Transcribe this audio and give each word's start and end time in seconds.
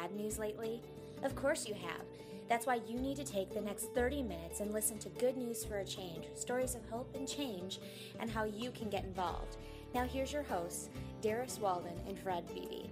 Heard 0.00 0.10
any 0.10 0.16
bad 0.16 0.22
news 0.22 0.38
lately? 0.38 0.80
Of 1.22 1.34
course 1.34 1.66
you 1.66 1.74
have. 1.74 2.02
That's 2.48 2.66
why 2.66 2.80
you 2.86 2.98
need 2.98 3.16
to 3.16 3.24
take 3.24 3.52
the 3.54 3.60
next 3.60 3.92
30 3.94 4.22
minutes 4.22 4.60
and 4.60 4.72
listen 4.72 4.98
to 5.00 5.08
Good 5.10 5.36
News 5.36 5.64
for 5.64 5.78
a 5.78 5.84
Change 5.84 6.24
stories 6.34 6.74
of 6.74 6.84
hope 6.90 7.14
and 7.14 7.28
change 7.28 7.78
and 8.18 8.30
how 8.30 8.44
you 8.44 8.70
can 8.72 8.88
get 8.90 9.04
involved. 9.04 9.56
Now, 9.94 10.04
here's 10.04 10.32
your 10.32 10.42
hosts, 10.42 10.88
Darius 11.20 11.58
Walden 11.60 11.94
and 12.08 12.18
Fred 12.18 12.44
Beebe. 12.52 12.88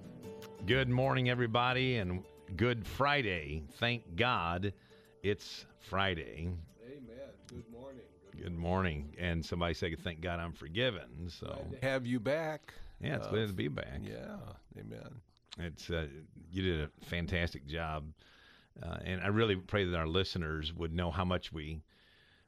Good 0.66 0.89
morning, 0.89 1.29
everybody, 1.30 1.97
and 1.97 2.23
good 2.57 2.87
Friday. 2.87 3.63
Thank 3.79 4.16
God 4.16 4.73
it's 5.23 5.65
Friday. 5.80 6.49
Amen. 6.87 7.30
Good 7.49 7.65
morning. 7.73 8.02
Good 8.41 8.57
morning. 8.57 9.15
And 9.19 9.45
somebody 9.45 9.75
said, 9.75 9.97
Thank 10.05 10.21
God 10.21 10.38
I'm 10.41 10.52
forgiven. 10.52 11.29
So, 11.29 11.59
have 11.83 12.07
you 12.07 12.21
back. 12.21 12.75
yeah, 13.01 13.16
it's 13.16 13.27
Uh, 13.27 13.30
glad 13.30 13.49
to 13.49 13.55
be 13.55 13.69
back. 13.69 14.01
Yeah. 14.05 14.37
Amen. 14.79 15.21
It's 15.59 15.91
uh, 15.91 16.07
you 16.51 16.62
did 16.62 16.80
a 16.83 17.07
fantastic 17.07 17.66
job, 17.66 18.05
uh, 18.83 18.99
and 19.05 19.21
I 19.21 19.29
really 19.29 19.57
pray 19.57 19.85
that 19.85 19.97
our 19.97 20.07
listeners 20.07 20.73
would 20.73 20.95
know 20.95 21.10
how 21.10 21.24
much 21.24 21.52
we 21.52 21.80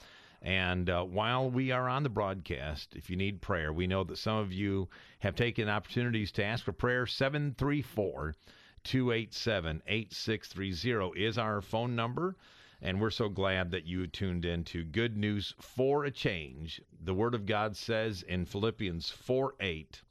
And 0.44 0.90
uh, 0.90 1.04
while 1.06 1.50
we 1.50 1.72
are 1.72 1.88
on 1.88 2.04
the 2.04 2.10
broadcast, 2.10 2.96
if 2.96 3.10
you 3.10 3.16
need 3.16 3.42
prayer, 3.42 3.72
we 3.72 3.88
know 3.88 4.04
that 4.04 4.18
some 4.18 4.38
of 4.38 4.52
you 4.52 4.90
have 5.20 5.36
taken 5.36 5.70
opportunities 5.70 6.34
to 6.34 6.44
ask 6.44 6.66
for 6.66 6.74
prayer. 6.74 7.08
734 7.08 8.36
287 8.84 9.82
8630 9.88 11.24
is 11.24 11.38
our 11.38 11.62
phone 11.62 11.96
number. 11.96 12.36
And 12.82 13.00
we're 13.00 13.12
so 13.12 13.30
glad 13.30 13.72
that 13.72 13.86
you 13.86 14.08
tuned 14.08 14.44
in 14.44 14.66
to 14.66 14.84
Good 14.84 15.16
News 15.16 15.54
for 15.60 16.04
a 16.04 16.12
Change. 16.12 16.82
The 17.02 17.14
Word 17.14 17.34
of 17.34 17.46
God 17.46 17.78
says 17.78 18.24
in 18.24 18.46
Philippians 18.46 19.10
4 19.10 19.56
8, 19.62 20.02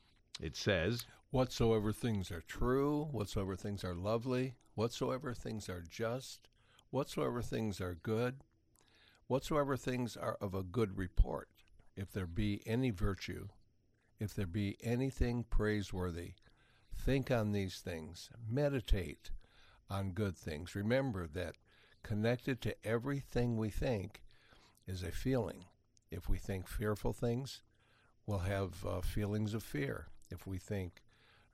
it 0.40 0.56
says, 0.56 1.04
Whatsoever 1.30 1.92
things 1.92 2.30
are 2.30 2.40
true, 2.40 3.08
whatsoever 3.10 3.56
things 3.56 3.84
are 3.84 3.94
lovely, 3.94 4.54
whatsoever 4.74 5.34
things 5.34 5.68
are 5.68 5.82
just, 5.82 6.48
whatsoever 6.90 7.42
things 7.42 7.80
are 7.80 7.94
good, 7.94 8.42
whatsoever 9.26 9.76
things 9.76 10.16
are 10.16 10.38
of 10.40 10.54
a 10.54 10.62
good 10.62 10.96
report, 10.96 11.48
if 11.94 12.10
there 12.10 12.26
be 12.26 12.62
any 12.66 12.90
virtue, 12.90 13.48
if 14.18 14.34
there 14.34 14.46
be 14.46 14.76
anything 14.82 15.44
praiseworthy, 15.44 16.34
think 17.04 17.30
on 17.30 17.52
these 17.52 17.78
things, 17.78 18.30
meditate 18.48 19.30
on 19.90 20.12
good 20.12 20.36
things. 20.36 20.74
Remember 20.74 21.26
that 21.26 21.56
connected 22.02 22.60
to 22.62 22.74
everything 22.84 23.56
we 23.56 23.70
think 23.70 24.22
is 24.86 25.02
a 25.02 25.10
feeling. 25.10 25.64
If 26.10 26.28
we 26.28 26.38
think 26.38 26.68
fearful 26.68 27.12
things, 27.12 27.62
we'll 28.26 28.40
have 28.40 28.84
uh, 28.86 29.00
feelings 29.00 29.54
of 29.54 29.62
fear. 29.62 30.06
If 30.30 30.46
we 30.46 30.58
think 30.58 31.02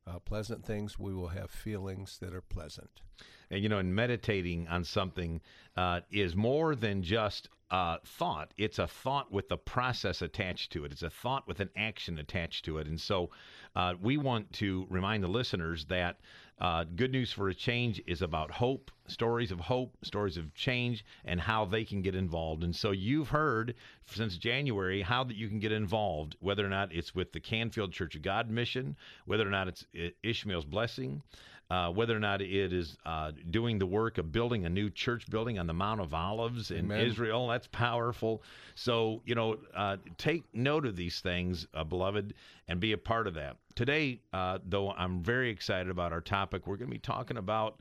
uh, 0.07 0.19
pleasant 0.19 0.65
things, 0.65 0.99
we 0.99 1.15
will 1.15 1.29
have 1.29 1.51
feelings 1.51 2.19
that 2.21 2.35
are 2.35 2.41
pleasant. 2.43 3.03
and 3.51 3.63
you 3.63 3.69
know, 3.69 3.79
and 3.79 3.95
meditating 3.95 4.69
on 4.69 4.85
something 4.85 5.41
uh, 5.77 6.01
is 6.11 6.37
more 6.37 6.75
than 6.75 7.03
just 7.03 7.49
uh, 7.71 7.99
thought. 8.05 8.53
It's 8.57 8.79
a 8.79 8.87
thought 8.87 9.31
with 9.31 9.51
a 9.51 9.57
process 9.57 10.23
attached 10.23 10.73
to 10.73 10.85
it. 10.85 10.93
It's 10.93 11.03
a 11.03 11.11
thought 11.11 11.47
with 11.47 11.61
an 11.61 11.71
action 11.77 12.19
attached 12.19 12.65
to 12.65 12.79
it. 12.79 12.87
And 12.87 13.01
so, 13.01 13.31
uh, 13.77 13.95
we 14.01 14.17
want 14.17 14.53
to 14.55 14.87
remind 14.89 15.23
the 15.23 15.29
listeners 15.29 15.85
that 15.87 16.19
uh, 16.61 16.85
Good 16.85 17.13
News 17.13 17.31
for 17.31 17.49
a 17.49 17.55
Change 17.55 18.03
is 18.07 18.23
about 18.23 18.51
hope, 18.51 18.91
stories 19.07 19.53
of 19.53 19.61
hope, 19.61 19.97
stories 20.03 20.37
of 20.37 20.55
change, 20.55 21.05
and 21.25 21.41
how 21.41 21.67
they 21.67 21.85
can 21.85 22.03
get 22.03 22.15
involved. 22.15 22.65
And 22.65 22.75
so, 22.75 22.91
you've 22.91 23.29
heard 23.29 23.75
since 24.07 24.39
January 24.39 25.03
how 25.03 25.25
that 25.25 25.37
you 25.37 25.49
can 25.49 25.59
get 25.59 25.73
involved, 25.73 26.37
whether 26.41 26.65
or 26.65 26.71
not 26.71 26.93
it's 26.93 27.15
with 27.15 27.33
the 27.33 27.41
Canfield 27.41 27.93
Church 27.93 28.15
of 28.15 28.23
God 28.23 28.51
mission, 28.51 28.97
whether 29.27 29.47
or 29.47 29.51
not 29.51 29.69
it's 29.69 29.85
Ishmael's 30.23 30.65
Blessing, 30.65 31.23
uh, 31.71 31.91
whether 31.91 32.17
or 32.17 32.21
not 32.21 32.41
it 32.41 32.73
is 32.73 32.97
uh, 33.05 33.33
doing 33.51 33.79
the 33.79 33.87
work 33.87 34.17
of 34.17 34.33
building 34.33 34.65
a 34.65 34.69
new 34.71 34.89
church 34.89 35.29
building 35.29 35.59
on 35.59 35.67
the 35.67 35.75
Mount 35.75 36.01
of 36.01 36.15
Olives 36.15 36.71
in 36.71 36.87
Amen. 36.87 37.01
Israel. 37.01 37.47
That's 37.49 37.67
powerful. 37.67 38.43
So, 38.75 39.21
you 39.27 39.35
know, 39.35 39.59
uh, 39.75 39.99
take 40.17 40.45
note 40.55 40.87
of 40.87 40.97
these 40.97 41.21
things, 41.21 41.67
uh, 41.75 41.85
beloved, 41.85 42.33
and 42.69 42.81
be 42.81 42.93
a 42.93 42.99
part 42.99 43.27
of 43.27 43.35
that. 43.35 43.57
Today, 43.75 44.21
uh, 44.33 44.59
though, 44.67 44.93
I'm 44.93 45.23
very 45.23 45.51
excited 45.51 45.91
about 45.91 46.13
our 46.13 46.23
topic. 46.23 46.67
We're 46.67 46.77
going 46.77 46.91
to 46.91 46.95
be 46.95 46.99
talking 47.01 47.37
about 47.37 47.81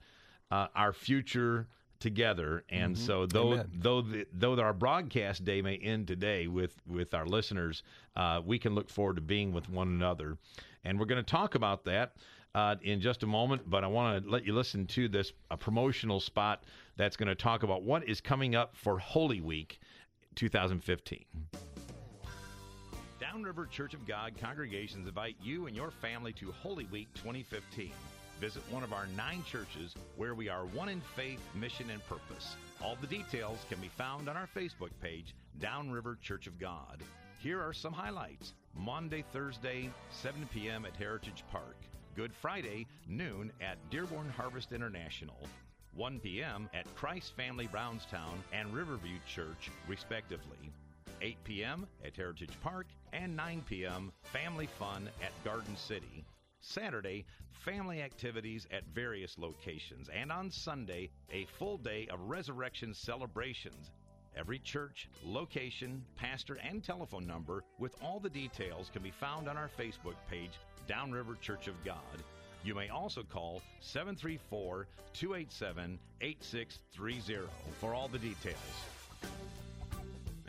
uh, 0.52 0.68
our 0.75 0.92
future 0.92 1.68
together. 2.00 2.64
And 2.69 2.98
so, 2.98 3.25
though 3.25 3.54
Amen. 3.54 3.69
though 3.74 4.02
the, 4.02 4.28
though 4.34 4.59
our 4.59 4.74
broadcast 4.74 5.46
day 5.46 5.62
may 5.62 5.78
end 5.78 6.08
today 6.08 6.48
with 6.48 6.75
with 6.86 7.14
our 7.14 7.25
listeners, 7.25 7.84
uh, 8.16 8.42
we 8.46 8.59
can 8.59 8.75
look 8.75 8.90
forward 8.90 9.16
to 9.16 9.22
being 9.22 9.52
with 9.54 9.69
one 9.69 9.88
another, 9.88 10.38
and 10.84 11.00
we're 11.00 11.06
going 11.06 11.24
to 11.24 11.31
talk 11.31 11.56
about 11.56 11.86
that 11.86 12.14
uh, 12.57 12.75
in 12.81 13.00
just 13.00 13.22
a 13.22 13.28
moment. 13.28 13.69
But 13.69 13.84
I 13.84 13.88
want 13.88 14.23
to 14.23 14.29
let 14.29 14.44
you 14.45 14.53
listen 14.53 14.88
to 14.88 15.07
this 15.07 15.31
a 15.51 15.57
promotional 15.57 16.19
spot 16.19 16.63
that's 16.97 17.16
going 17.16 17.28
to 17.28 17.35
talk 17.35 17.62
about 17.62 17.84
what 17.84 18.07
is 18.09 18.19
coming 18.19 18.56
up 18.56 18.75
for 18.75 18.97
Holy 18.97 19.41
Week 19.41 19.79
2015. 20.35 21.23
Downriver 23.19 23.68
Church 23.68 23.94
of 23.94 24.07
God 24.07 24.34
congregations 24.41 25.07
invite 25.07 25.35
you 25.40 25.68
and 25.68 25.75
your 25.75 25.91
family 25.91 26.34
to 26.34 26.51
Holy 26.51 26.85
Week 26.85 27.07
2015. 27.13 27.91
Visit 28.41 28.63
one 28.72 28.84
of 28.84 28.94
our 28.94 29.06
nine 29.16 29.44
churches 29.44 29.94
where 30.16 30.34
we 30.34 30.50
are 30.50 30.66
one 30.66 30.89
in 30.89 31.01
faith, 31.16 31.39
mission, 31.53 31.89
and 31.91 32.03
purpose. 32.07 32.56
All 32.84 32.97
the 33.01 33.07
details 33.07 33.59
can 33.69 33.79
be 33.79 33.88
found 33.88 34.29
on 34.29 34.38
our 34.38 34.50
Facebook 34.56 34.91
page, 35.00 35.35
Downriver 35.59 36.18
Church 36.22 36.47
of 36.47 36.59
God. 36.59 37.03
Here 37.39 37.62
are 37.62 37.74
some 37.74 37.94
highlights. 37.94 38.53
Monday, 38.75 39.24
Thursday, 39.31 39.91
7 40.12 40.47
p.m. 40.53 40.85
at 40.85 40.95
Heritage 40.95 41.44
Park. 41.51 41.78
Good 42.18 42.34
Friday, 42.34 42.88
noon 43.08 43.52
at 43.62 43.78
Dearborn 43.92 44.28
Harvest 44.36 44.72
International. 44.72 45.38
1 45.94 46.20
p.m. 46.20 46.68
at 46.74 46.96
Christ 46.96 47.36
Family 47.38 47.68
Brownstown 47.68 48.40
and 48.52 48.74
Riverview 48.74 49.18
Church, 49.28 49.70
respectively. 49.88 50.72
8 51.22 51.38
p.m. 51.44 51.86
at 52.04 52.16
Heritage 52.16 52.58
Park, 52.64 52.88
and 53.14 53.38
9 53.38 53.64
p.m. 53.70 54.12
Family 54.24 54.68
Fun 54.80 55.12
at 55.22 55.32
Garden 55.44 55.78
City. 55.78 56.25
Saturday, 56.60 57.24
family 57.64 58.02
activities 58.02 58.66
at 58.72 58.81
various 58.96 59.38
locations, 59.38 60.10
and 60.10 60.31
on 60.31 60.50
Sunday, 60.50 61.12
a 61.31 61.46
full 61.60 61.78
day 61.78 62.08
of 62.12 62.20
resurrection 62.22 62.96
celebrations. 62.96 63.92
Every 64.36 64.58
church, 64.58 65.08
location, 65.24 66.04
pastor, 66.16 66.58
and 66.68 66.84
telephone 66.84 67.28
number 67.28 67.63
with 67.78 67.94
all 68.02 68.20
the 68.20 68.30
details 68.30 68.90
can 68.92 69.04
be 69.04 69.12
found 69.12 69.48
on 69.48 69.56
our 69.56 69.70
Facebook 69.80 70.16
page, 70.28 70.60
Downriver 70.88 71.36
Church 71.42 71.68
of 71.68 71.75
God. 71.84 72.24
You 72.63 72.75
may 72.75 72.89
also 72.89 73.24
call 73.24 73.62
734 73.81 74.88
287 75.13 76.00
8630 76.22 77.48
for 77.80 77.94
all 77.94 78.07
the 78.07 78.19
details. 78.19 78.57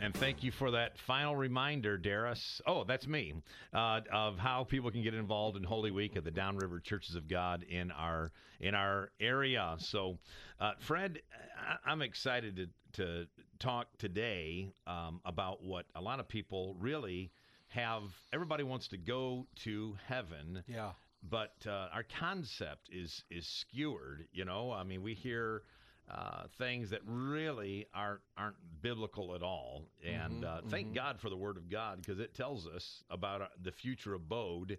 And 0.01 0.13
thank 0.13 0.43
you 0.43 0.51
for 0.51 0.71
that 0.71 0.97
final 0.97 1.35
reminder, 1.35 1.97
Darius. 1.97 2.61
Oh, 2.65 2.85
that's 2.85 3.05
me, 3.05 3.33
uh, 3.73 3.99
of 4.13 4.37
how 4.37 4.63
people 4.63 4.91
can 4.91 5.03
get 5.03 5.13
involved 5.13 5.57
in 5.57 5.63
Holy 5.63 5.91
Week 5.91 6.15
at 6.15 6.23
the 6.23 6.31
Downriver 6.31 6.79
Churches 6.79 7.15
of 7.15 7.27
God 7.27 7.63
in 7.63 7.91
our 7.91 8.31
in 8.61 8.75
our 8.75 9.11
area. 9.19 9.75
So, 9.79 10.17
uh, 10.61 10.71
Fred, 10.79 11.19
I, 11.57 11.91
I'm 11.91 12.01
excited 12.01 12.69
to, 12.93 13.01
to 13.01 13.27
talk 13.59 13.87
today 13.97 14.71
um, 14.87 15.19
about 15.25 15.63
what 15.63 15.85
a 15.95 16.01
lot 16.01 16.21
of 16.21 16.29
people 16.29 16.75
really 16.79 17.31
have 17.69 18.03
everybody 18.33 18.63
wants 18.63 18.87
to 18.89 18.97
go 18.97 19.45
to 19.63 19.95
heaven, 20.07 20.63
Yeah. 20.67 20.91
but 21.23 21.53
uh, 21.67 21.89
our 21.93 22.03
concept 22.19 22.89
is 22.91 23.23
is 23.29 23.45
skewered. 23.47 24.27
You 24.31 24.45
know, 24.45 24.71
I 24.71 24.83
mean, 24.83 25.01
we 25.03 25.13
hear 25.13 25.63
uh, 26.09 26.43
things 26.57 26.89
that 26.89 27.01
really 27.05 27.85
aren't 27.93 28.21
aren't 28.37 28.55
biblical 28.81 29.35
at 29.35 29.43
all, 29.43 29.85
and 30.05 30.43
uh, 30.43 30.61
thank 30.69 30.93
God 30.95 31.19
for 31.19 31.29
the 31.29 31.37
Word 31.37 31.57
of 31.57 31.69
God 31.69 31.99
because 32.01 32.19
it 32.19 32.33
tells 32.33 32.65
us 32.67 33.03
about 33.09 33.41
uh, 33.41 33.47
the 33.61 33.71
future 33.71 34.15
abode 34.15 34.77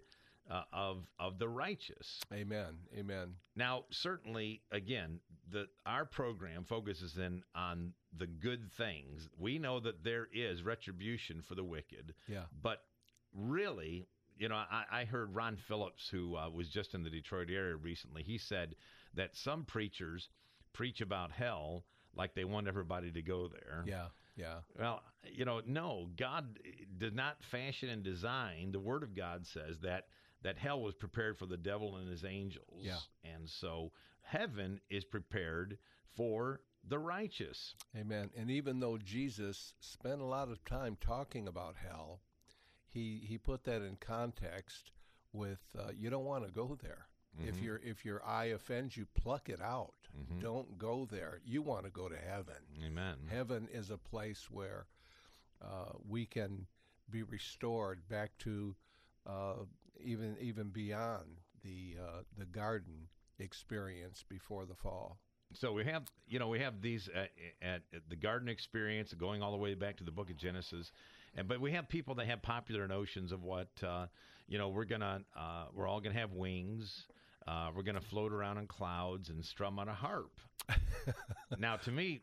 uh, 0.49 0.63
of 0.73 1.05
of 1.19 1.39
the 1.39 1.47
righteous. 1.47 2.19
Amen. 2.33 2.75
Amen. 2.97 3.35
Now, 3.55 3.85
certainly, 3.91 4.61
again, 4.71 5.19
the 5.51 5.65
our 5.85 6.05
program 6.05 6.63
focuses 6.63 7.17
in 7.17 7.43
on 7.55 7.93
the 8.17 8.27
good 8.27 8.71
things. 8.77 9.27
We 9.37 9.59
know 9.59 9.79
that 9.79 10.03
there 10.03 10.27
is 10.33 10.63
retribution 10.63 11.41
for 11.47 11.55
the 11.55 11.63
wicked, 11.63 12.13
Yeah. 12.27 12.43
but 12.61 12.83
really, 13.33 14.07
you 14.37 14.49
know, 14.49 14.55
I, 14.55 14.83
I 14.91 15.05
heard 15.05 15.35
Ron 15.35 15.57
Phillips, 15.67 16.07
who 16.09 16.35
uh, 16.35 16.49
was 16.49 16.69
just 16.69 16.93
in 16.93 17.03
the 17.03 17.09
Detroit 17.09 17.49
area 17.49 17.75
recently. 17.75 18.23
He 18.23 18.37
said 18.37 18.75
that 19.15 19.35
some 19.35 19.65
preachers 19.65 20.29
preach 20.73 21.01
about 21.01 21.31
hell 21.31 21.83
like 22.15 22.33
they 22.33 22.45
want 22.45 22.67
everybody 22.67 23.11
to 23.11 23.21
go 23.21 23.47
there. 23.47 23.83
Yeah. 23.87 24.05
Yeah. 24.37 24.55
Well, 24.79 25.01
you 25.25 25.43
know, 25.45 25.61
no, 25.65 26.07
God 26.17 26.59
did 26.97 27.13
not 27.15 27.35
fashion 27.51 27.89
and 27.89 28.01
design. 28.03 28.71
The 28.71 28.79
Word 28.79 29.03
of 29.03 29.13
God 29.15 29.45
says 29.45 29.77
that 29.83 30.05
that 30.43 30.57
hell 30.57 30.81
was 30.81 30.95
prepared 30.95 31.37
for 31.37 31.45
the 31.45 31.57
devil 31.57 31.97
and 31.97 32.09
his 32.09 32.25
angels. 32.25 32.81
Yeah. 32.81 32.97
And 33.23 33.49
so 33.49 33.91
heaven 34.21 34.79
is 34.89 35.03
prepared 35.03 35.77
for 36.15 36.61
the 36.87 36.99
righteous. 36.99 37.75
Amen. 37.95 38.31
And 38.35 38.49
even 38.49 38.79
though 38.79 38.97
Jesus 38.97 39.73
spent 39.79 40.21
a 40.21 40.25
lot 40.25 40.49
of 40.49 40.63
time 40.65 40.97
talking 40.99 41.47
about 41.47 41.75
hell, 41.75 42.21
he 42.87 43.21
he 43.23 43.37
put 43.37 43.63
that 43.65 43.81
in 43.81 43.97
context 43.99 44.91
with 45.31 45.59
uh, 45.77 45.91
you 45.95 46.09
don't 46.09 46.25
want 46.25 46.45
to 46.45 46.51
go 46.51 46.77
there. 46.81 47.07
If 47.39 47.61
your 47.61 47.79
if 47.83 48.03
your 48.03 48.21
eye 48.25 48.45
offends 48.45 48.97
you, 48.97 49.05
pluck 49.15 49.47
it 49.47 49.61
out. 49.61 49.93
Don't 50.41 50.77
go 50.77 51.07
there. 51.09 51.39
You 51.45 51.61
want 51.61 51.85
to 51.85 51.89
go 51.89 52.09
to 52.09 52.17
heaven. 52.17 52.57
Amen. 52.85 53.15
Heaven 53.29 53.69
is 53.71 53.89
a 53.89 53.97
place 53.97 54.49
where 54.51 54.87
uh, 55.61 55.93
we 56.07 56.25
can 56.25 56.67
be 57.09 57.23
restored 57.23 58.07
back 58.09 58.37
to 58.39 58.75
uh, 59.25 59.63
even 60.03 60.35
even 60.39 60.69
beyond 60.69 61.39
the 61.63 61.97
uh, 62.01 62.21
the 62.37 62.45
garden 62.45 63.07
experience 63.39 64.23
before 64.27 64.65
the 64.65 64.75
fall. 64.75 65.17
So 65.53 65.73
we 65.73 65.83
have, 65.85 66.03
you 66.27 66.39
know, 66.39 66.47
we 66.47 66.59
have 66.59 66.81
these 66.81 67.09
uh, 67.09 67.25
at, 67.61 67.81
at 67.93 68.01
the 68.09 68.15
garden 68.15 68.47
experience 68.47 69.13
going 69.13 69.41
all 69.41 69.51
the 69.51 69.57
way 69.57 69.73
back 69.73 69.97
to 69.97 70.03
the 70.03 70.11
book 70.11 70.29
of 70.29 70.37
Genesis. 70.37 70.91
And, 71.35 71.47
but 71.47 71.59
we 71.59 71.71
have 71.73 71.89
people 71.89 72.15
that 72.15 72.27
have 72.27 72.41
popular 72.41 72.87
notions 72.87 73.31
of 73.31 73.43
what, 73.43 73.69
uh, 73.85 74.05
you 74.47 74.57
know, 74.57 74.69
we're 74.69 74.85
to, 74.85 75.21
uh, 75.37 75.65
we're 75.73 75.87
all 75.87 75.99
going 75.99 76.13
to 76.13 76.19
have 76.19 76.31
wings. 76.31 77.05
Uh, 77.47 77.69
we're 77.75 77.83
going 77.83 77.95
to 77.95 78.01
float 78.01 78.31
around 78.31 78.59
in 78.59 78.67
clouds 78.67 79.29
and 79.29 79.43
strum 79.43 79.79
on 79.79 79.87
a 79.87 79.93
harp. 79.93 80.39
now, 81.57 81.75
to 81.75 81.91
me, 81.91 82.21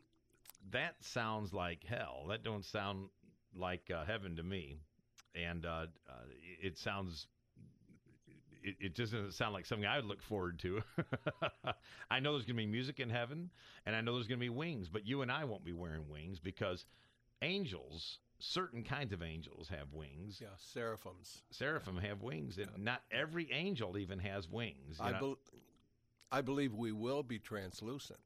that 0.71 0.95
sounds 1.01 1.53
like 1.53 1.83
hell. 1.83 2.25
That 2.29 2.43
don't 2.43 2.65
sound 2.65 3.09
like 3.55 3.91
uh, 3.93 4.05
heaven 4.05 4.35
to 4.37 4.43
me. 4.43 4.77
And 5.35 5.65
uh, 5.65 5.87
uh, 6.09 6.13
it 6.61 6.77
sounds 6.77 7.27
it, 8.69 8.75
it 8.79 8.95
just 8.95 9.13
doesn't 9.13 9.33
sound 9.33 9.53
like 9.53 9.65
something 9.65 9.87
I 9.87 9.97
would 9.97 10.05
look 10.05 10.21
forward 10.21 10.59
to. 10.59 10.81
I 12.11 12.19
know 12.19 12.33
there's 12.33 12.45
going 12.45 12.57
to 12.57 12.61
be 12.61 12.67
music 12.67 12.99
in 12.99 13.09
heaven, 13.09 13.49
and 13.85 13.95
I 13.95 14.01
know 14.01 14.13
there's 14.13 14.27
going 14.27 14.39
to 14.39 14.45
be 14.45 14.49
wings, 14.49 14.89
but 14.89 15.05
you 15.05 15.21
and 15.21 15.31
I 15.31 15.45
won't 15.45 15.65
be 15.65 15.73
wearing 15.73 16.07
wings 16.09 16.39
because 16.39 16.85
angels, 17.41 18.19
certain 18.39 18.83
kinds 18.83 19.13
of 19.13 19.23
angels, 19.23 19.69
have 19.69 19.93
wings. 19.93 20.39
Yeah, 20.41 20.47
seraphims. 20.57 21.43
Seraphim 21.51 21.97
have 21.97 22.21
wings, 22.21 22.57
and 22.57 22.69
not 22.83 23.01
every 23.11 23.51
angel 23.51 23.97
even 23.97 24.19
has 24.19 24.47
wings. 24.49 24.97
I, 24.99 25.13
bel 25.13 25.37
I 26.31 26.41
believe 26.41 26.73
we 26.73 26.91
will 26.91 27.23
be 27.23 27.39
translucent, 27.39 28.19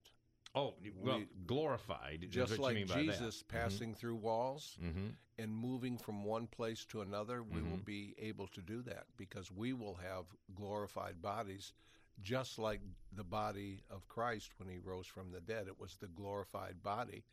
oh, 0.56 0.74
well, 1.02 1.18
we- 1.20 1.28
glorified. 1.46 2.28
just 2.30 2.60
like 2.60 2.74
you 2.78 2.86
mean 2.86 2.88
by 2.88 2.96
that. 2.96 3.02
Jesus 3.06 3.44
passing 3.44 3.94
through 3.94 4.16
walls 4.16 4.78
Mm-hmm. 4.84 5.08
and 5.40 5.56
moving 5.56 5.98
from 5.98 6.24
one 6.24 6.48
place 6.48 6.86
to 6.86 7.02
another. 7.02 7.44
We 7.44 7.62
will 7.62 7.78
be 7.84 8.16
able 8.20 8.48
to 8.48 8.62
do 8.62 8.82
that 8.84 9.06
because 9.18 9.52
we 9.52 9.74
will 9.74 9.96
have 9.96 10.26
glorified 10.56 11.22
bodies, 11.22 11.74
just 12.22 12.60
like 12.60 12.82
the 13.16 13.24
body 13.24 13.82
of 13.90 14.08
Christ 14.08 14.52
when 14.58 14.70
he 14.70 14.78
rose 14.78 15.08
from 15.08 15.32
the 15.32 15.42
dead. 15.42 15.68
It 15.68 15.80
was 15.80 15.98
the 16.00 16.08
glorified 16.08 16.84
body. 16.84 17.24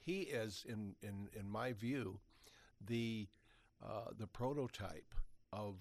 He 0.00 0.22
is, 0.22 0.64
in 0.68 0.94
in 1.02 1.28
in 1.38 1.48
my 1.48 1.72
view, 1.74 2.20
the 2.84 3.28
uh, 3.84 4.10
the 4.18 4.26
prototype 4.26 5.12
of 5.52 5.76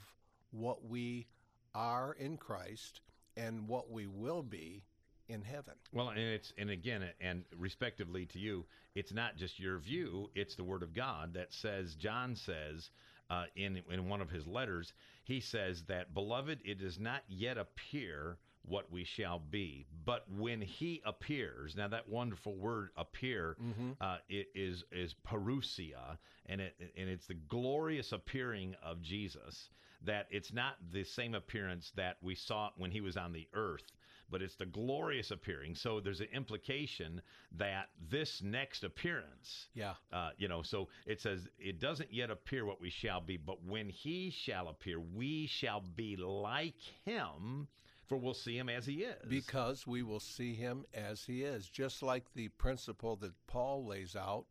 what 0.52 0.84
we 0.86 1.28
are 1.74 2.14
in 2.20 2.36
Christ 2.38 3.00
and 3.38 3.68
what 3.68 3.90
we 3.90 4.06
will 4.08 4.44
be 4.44 4.84
in 5.32 5.42
heaven. 5.42 5.74
Well, 5.94 6.10
and 6.10 6.20
it's 6.20 6.54
and 6.58 6.70
again, 6.70 7.04
and 7.20 7.44
respectively 7.58 8.26
to 8.28 8.40
you, 8.40 8.66
it's 8.96 9.14
not 9.14 9.38
just 9.38 9.60
your 9.60 9.78
view; 9.78 10.30
it's 10.36 10.56
the 10.56 10.64
Word 10.64 10.84
of 10.84 10.94
God 10.94 11.34
that 11.34 11.54
says. 11.54 11.96
John 11.96 12.36
says 12.36 12.90
uh, 13.30 13.46
in 13.56 13.82
in 13.90 14.10
one 14.10 14.22
of 14.22 14.30
his 14.30 14.46
letters, 14.46 14.94
he 15.24 15.40
says 15.40 15.84
that, 15.88 16.14
"Beloved, 16.14 16.60
it 16.66 16.80
does 16.80 17.00
not 17.00 17.24
yet 17.28 17.58
appear 17.58 18.38
what 18.64 18.92
we 18.92 19.04
shall 19.04 19.40
be, 19.40 19.86
but 20.06 20.30
when 20.30 20.62
He 20.62 21.02
appears." 21.06 21.76
Now, 21.76 21.88
that 21.88 22.10
wonderful 22.10 22.56
word 22.56 22.90
"appear" 22.98 23.56
uh, 24.02 24.18
is 24.30 24.84
is 24.92 25.16
parousia, 25.26 26.18
and 26.46 26.62
it 26.62 26.76
and 26.98 27.10
it's 27.10 27.28
the 27.28 27.34
glorious 27.36 28.12
appearing 28.12 28.76
of 28.84 29.02
Jesus. 29.02 29.70
That 30.04 30.28
it's 30.32 30.52
not 30.52 30.78
the 30.92 31.04
same 31.04 31.36
appearance 31.36 31.92
that 31.96 32.18
we 32.22 32.36
saw 32.36 32.72
when 32.76 32.92
He 32.92 33.02
was 33.02 33.18
on 33.18 33.34
the 33.34 33.48
earth 33.54 33.92
but 34.32 34.42
it's 34.42 34.56
the 34.56 34.66
glorious 34.66 35.30
appearing. 35.32 35.76
So 35.76 36.00
there's 36.00 36.22
an 36.22 36.30
implication 36.34 37.22
that 37.58 37.90
this 38.10 38.42
next 38.42 38.84
appearance, 38.84 39.68
Yeah. 39.76 39.96
uh, 40.12 40.32
you 40.38 40.48
know, 40.48 40.62
so 40.62 40.88
it 41.06 41.20
says, 41.22 41.48
it 41.60 41.80
doesn't 41.80 42.14
yet 42.14 42.32
appear 42.32 42.66
what 42.66 42.80
we 42.82 42.90
shall 42.90 43.22
be, 43.22 43.38
but 43.38 43.64
when 43.64 43.90
he 43.90 44.30
shall 44.32 44.70
appear, 44.70 45.00
we 45.00 45.48
shall 45.48 45.82
be 45.82 46.16
like 46.16 46.80
him, 47.04 47.68
for 48.08 48.18
we'll 48.18 48.34
see 48.34 48.58
him 48.58 48.70
as 48.70 48.86
he 48.86 49.04
is. 49.04 49.30
Because 49.30 49.86
we 49.86 50.02
will 50.02 50.20
see 50.20 50.54
him 50.56 50.86
as 50.94 51.24
he 51.26 51.44
is, 51.44 51.68
just 51.70 52.02
like 52.02 52.34
the 52.34 52.48
principle 52.48 53.16
that 53.18 53.34
Paul 53.48 53.86
lays 53.86 54.16
out, 54.16 54.46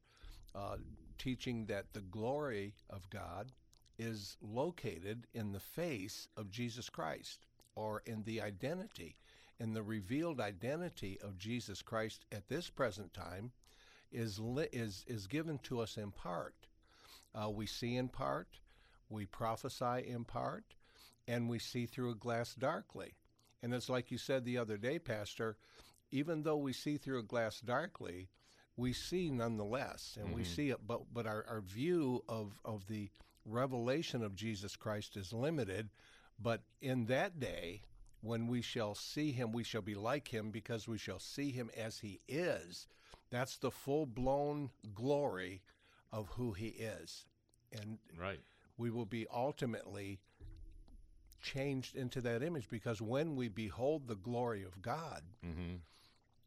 uh, 0.55 0.77
teaching 1.19 1.67
that 1.67 1.93
the 1.93 2.01
glory 2.01 2.75
of 2.89 3.09
God 3.11 3.53
is 3.99 4.37
located 4.41 5.27
in 5.35 5.53
the 5.53 5.61
face 5.61 6.29
of 6.37 6.51
Jesus 6.51 6.89
Christ 6.89 7.47
or 7.75 8.03
in 8.07 8.23
the 8.25 8.41
identity. 8.41 9.17
And 9.61 9.77
the 9.77 9.83
revealed 9.83 10.41
identity 10.41 11.19
of 11.23 11.39
Jesus 11.39 11.83
Christ 11.83 12.25
at 12.33 12.49
this 12.49 12.71
present 12.71 13.13
time 13.13 13.53
is, 14.11 14.41
is, 14.73 15.05
is 15.07 15.27
given 15.27 15.59
to 15.65 15.81
us 15.81 15.99
in 15.99 16.11
part. 16.11 16.55
Uh, 17.35 17.51
we 17.51 17.67
see 17.67 17.97
in 17.97 18.09
part, 18.09 18.49
we 19.11 19.27
prophesy 19.27 20.09
in 20.09 20.25
part, 20.25 20.65
and 21.29 21.49
we 21.49 21.59
see 21.59 21.85
through 21.87 22.11
a 22.11 22.15
glass 22.17 22.55
darkly. 22.55 23.13
And 23.63 23.75
it's 23.75 23.91
like 23.91 24.11
you 24.11 24.19
said 24.19 24.45
the 24.45 24.59
other 24.59 24.79
day, 24.79 24.99
Pastor, 24.99 25.57
even 26.11 26.43
though 26.43 26.57
we 26.57 26.73
see 26.73 26.97
through 26.97 27.19
a 27.21 27.25
glass 27.25 27.61
darkly, 27.61 28.31
we 28.77 28.95
see 28.95 29.31
nonetheless, 29.31 30.17
and 30.19 30.35
we 30.35 30.43
see 30.45 30.71
it, 30.71 30.79
but, 30.87 31.03
but 31.13 31.27
our, 31.27 31.45
our 31.47 31.61
view 31.61 32.25
of, 32.29 32.59
of 32.65 32.87
the 32.87 33.11
revelation 33.45 34.23
of 34.23 34.35
Jesus 34.35 34.75
Christ 34.75 35.19
is 35.19 35.33
limited. 35.35 35.91
But 36.43 36.63
in 36.81 37.05
that 37.07 37.39
day, 37.39 37.83
when 38.23 38.47
we 38.47 38.63
shall 38.63 38.95
see 38.95 39.33
him, 39.33 39.53
we 39.53 39.65
shall 39.65 39.83
be 39.83 39.95
like 39.95 40.29
him 40.29 40.51
because 40.51 40.87
we 40.87 40.99
shall 40.99 41.19
see 41.19 41.51
him 41.51 41.71
as 41.77 41.99
he 42.01 42.21
is. 42.29 42.87
That's 43.31 43.57
the 43.57 43.71
full 43.71 44.07
blown 44.07 44.71
glory 44.95 45.63
of 46.13 46.29
who 46.31 46.53
he 46.53 46.69
is. 46.69 47.25
And 47.73 47.99
right. 48.19 48.41
we 48.77 48.91
will 48.91 49.07
be 49.07 49.27
ultimately 49.33 50.21
changed 51.41 51.97
into 51.97 52.21
that 52.21 52.43
image 52.43 52.69
because 52.69 53.01
when 53.01 53.37
we 53.37 53.49
behold 53.49 54.07
the 54.07 54.17
glory 54.17 54.63
of 54.63 54.83
God, 54.83 55.23
hmm 55.43 55.77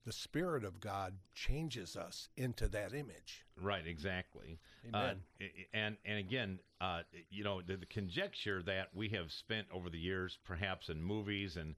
the 0.06 0.12
Spirit 0.12 0.64
of 0.64 0.80
God 0.80 1.14
changes 1.34 1.96
us 1.96 2.30
into 2.36 2.68
that 2.70 2.94
image. 2.94 3.46
Right, 3.62 3.86
exactly. 3.88 4.60
Amen. 4.94 5.22
Uh, 5.40 5.46
and 5.74 5.98
and 6.06 6.18
again, 6.20 6.60
uh, 6.82 7.02
you 7.30 7.44
know, 7.44 7.62
the, 7.62 7.78
the 7.78 7.86
conjecture 7.86 8.62
that 8.64 8.90
we 8.94 9.10
have 9.10 9.32
spent 9.32 9.68
over 9.74 9.90
the 9.90 9.98
years, 9.98 10.38
perhaps 10.46 10.90
in 10.90 11.02
movies 11.02 11.58
and 11.58 11.76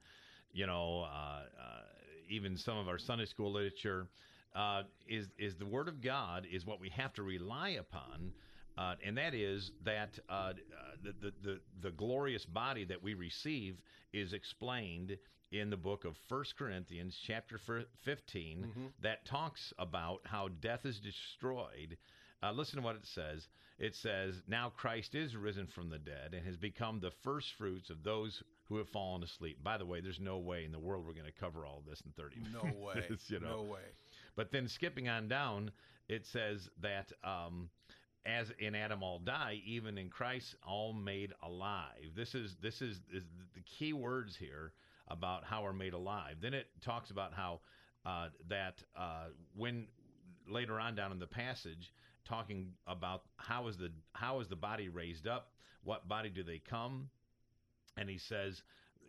you 0.52 0.66
know, 0.66 1.02
uh, 1.02 1.42
uh, 1.60 1.82
even 2.28 2.56
some 2.56 2.78
of 2.78 2.88
our 2.88 2.98
Sunday 2.98 3.26
school 3.26 3.52
literature, 3.52 4.08
uh, 4.54 4.82
is 5.06 5.28
is 5.38 5.54
the 5.56 5.66
Word 5.66 5.88
of 5.88 6.00
God 6.00 6.46
is 6.50 6.66
what 6.66 6.80
we 6.80 6.88
have 6.90 7.12
to 7.14 7.22
rely 7.22 7.70
upon. 7.70 8.32
Uh, 8.78 8.94
and 9.04 9.16
that 9.16 9.34
is 9.34 9.70
that 9.84 10.18
uh, 10.28 10.52
the, 11.02 11.12
the, 11.20 11.32
the, 11.42 11.60
the 11.82 11.90
glorious 11.90 12.44
body 12.44 12.84
that 12.84 13.02
we 13.02 13.14
receive 13.14 13.76
is 14.12 14.32
explained 14.32 15.16
in 15.52 15.70
the 15.70 15.76
book 15.76 16.04
of 16.04 16.16
First 16.28 16.56
Corinthians, 16.58 17.16
chapter 17.26 17.58
fir- 17.58 17.86
15, 18.04 18.66
that 19.02 19.24
talks 19.24 19.72
about 19.78 20.20
how 20.24 20.48
death 20.60 20.84
is 20.84 20.98
destroyed 21.00 21.96
Uh, 22.42 22.52
listen 22.52 22.76
to 22.76 22.82
what 22.84 22.96
it 22.96 23.06
says. 23.06 23.48
It 23.78 23.94
says, 23.94 24.42
Now 24.46 24.70
Christ 24.76 25.14
is 25.14 25.34
risen 25.36 25.66
from 25.66 25.88
the 25.88 25.98
dead 25.98 26.34
and 26.34 26.44
has 26.46 26.56
become 26.56 27.00
the 27.00 27.12
first 27.22 27.54
fruits 27.56 27.88
of 27.90 28.02
those 28.02 28.42
who 28.68 28.76
have 28.76 28.88
fallen 28.90 29.22
asleep. 29.22 29.62
By 29.62 29.78
the 29.78 29.86
way, 29.86 30.00
there's 30.00 30.20
no 30.20 30.38
way 30.38 30.64
in 30.64 30.72
the 30.72 30.78
world 30.78 31.06
we're 31.06 31.14
going 31.14 31.26
to 31.32 31.40
cover 31.40 31.64
all 31.64 31.82
this 31.88 32.02
in 32.04 32.12
30 32.12 32.36
minutes. 32.40 32.54
No 32.62 32.84
way. 32.84 33.04
you 33.28 33.40
know? 33.40 33.56
No 33.56 33.62
way. 33.62 33.80
But 34.34 34.50
then 34.52 34.68
skipping 34.68 35.08
on 35.08 35.28
down, 35.28 35.70
it 36.08 36.26
says 36.26 36.68
that 36.82 37.10
um, 37.24 37.70
as 38.26 38.50
in 38.58 38.74
Adam 38.74 39.02
all 39.02 39.18
die, 39.18 39.60
even 39.64 39.96
in 39.96 40.10
Christ 40.10 40.56
all 40.66 40.92
made 40.92 41.32
alive. 41.42 42.12
This 42.14 42.34
is 42.34 42.56
this 42.60 42.82
is, 42.82 43.00
is 43.12 43.22
the 43.54 43.60
key 43.60 43.92
words 43.92 44.36
here 44.36 44.72
about 45.08 45.44
how 45.44 45.62
we're 45.62 45.72
made 45.72 45.94
alive. 45.94 46.36
Then 46.40 46.52
it 46.52 46.66
talks 46.84 47.10
about 47.10 47.32
how 47.32 47.60
uh, 48.04 48.28
that 48.48 48.82
uh, 48.96 49.28
when 49.56 49.86
later 50.48 50.80
on 50.80 50.94
down 50.94 51.12
in 51.12 51.18
the 51.18 51.26
passage, 51.26 51.92
talking 52.24 52.72
about 52.86 53.22
how 53.36 53.68
is 53.68 53.76
the 53.76 53.90
how 54.12 54.40
is 54.40 54.48
the 54.48 54.56
body 54.56 54.88
raised 54.88 55.26
up, 55.26 55.52
what 55.84 56.08
body 56.08 56.28
do 56.28 56.42
they 56.42 56.58
come, 56.58 57.08
and 57.96 58.08
he 58.08 58.18
says 58.18 58.62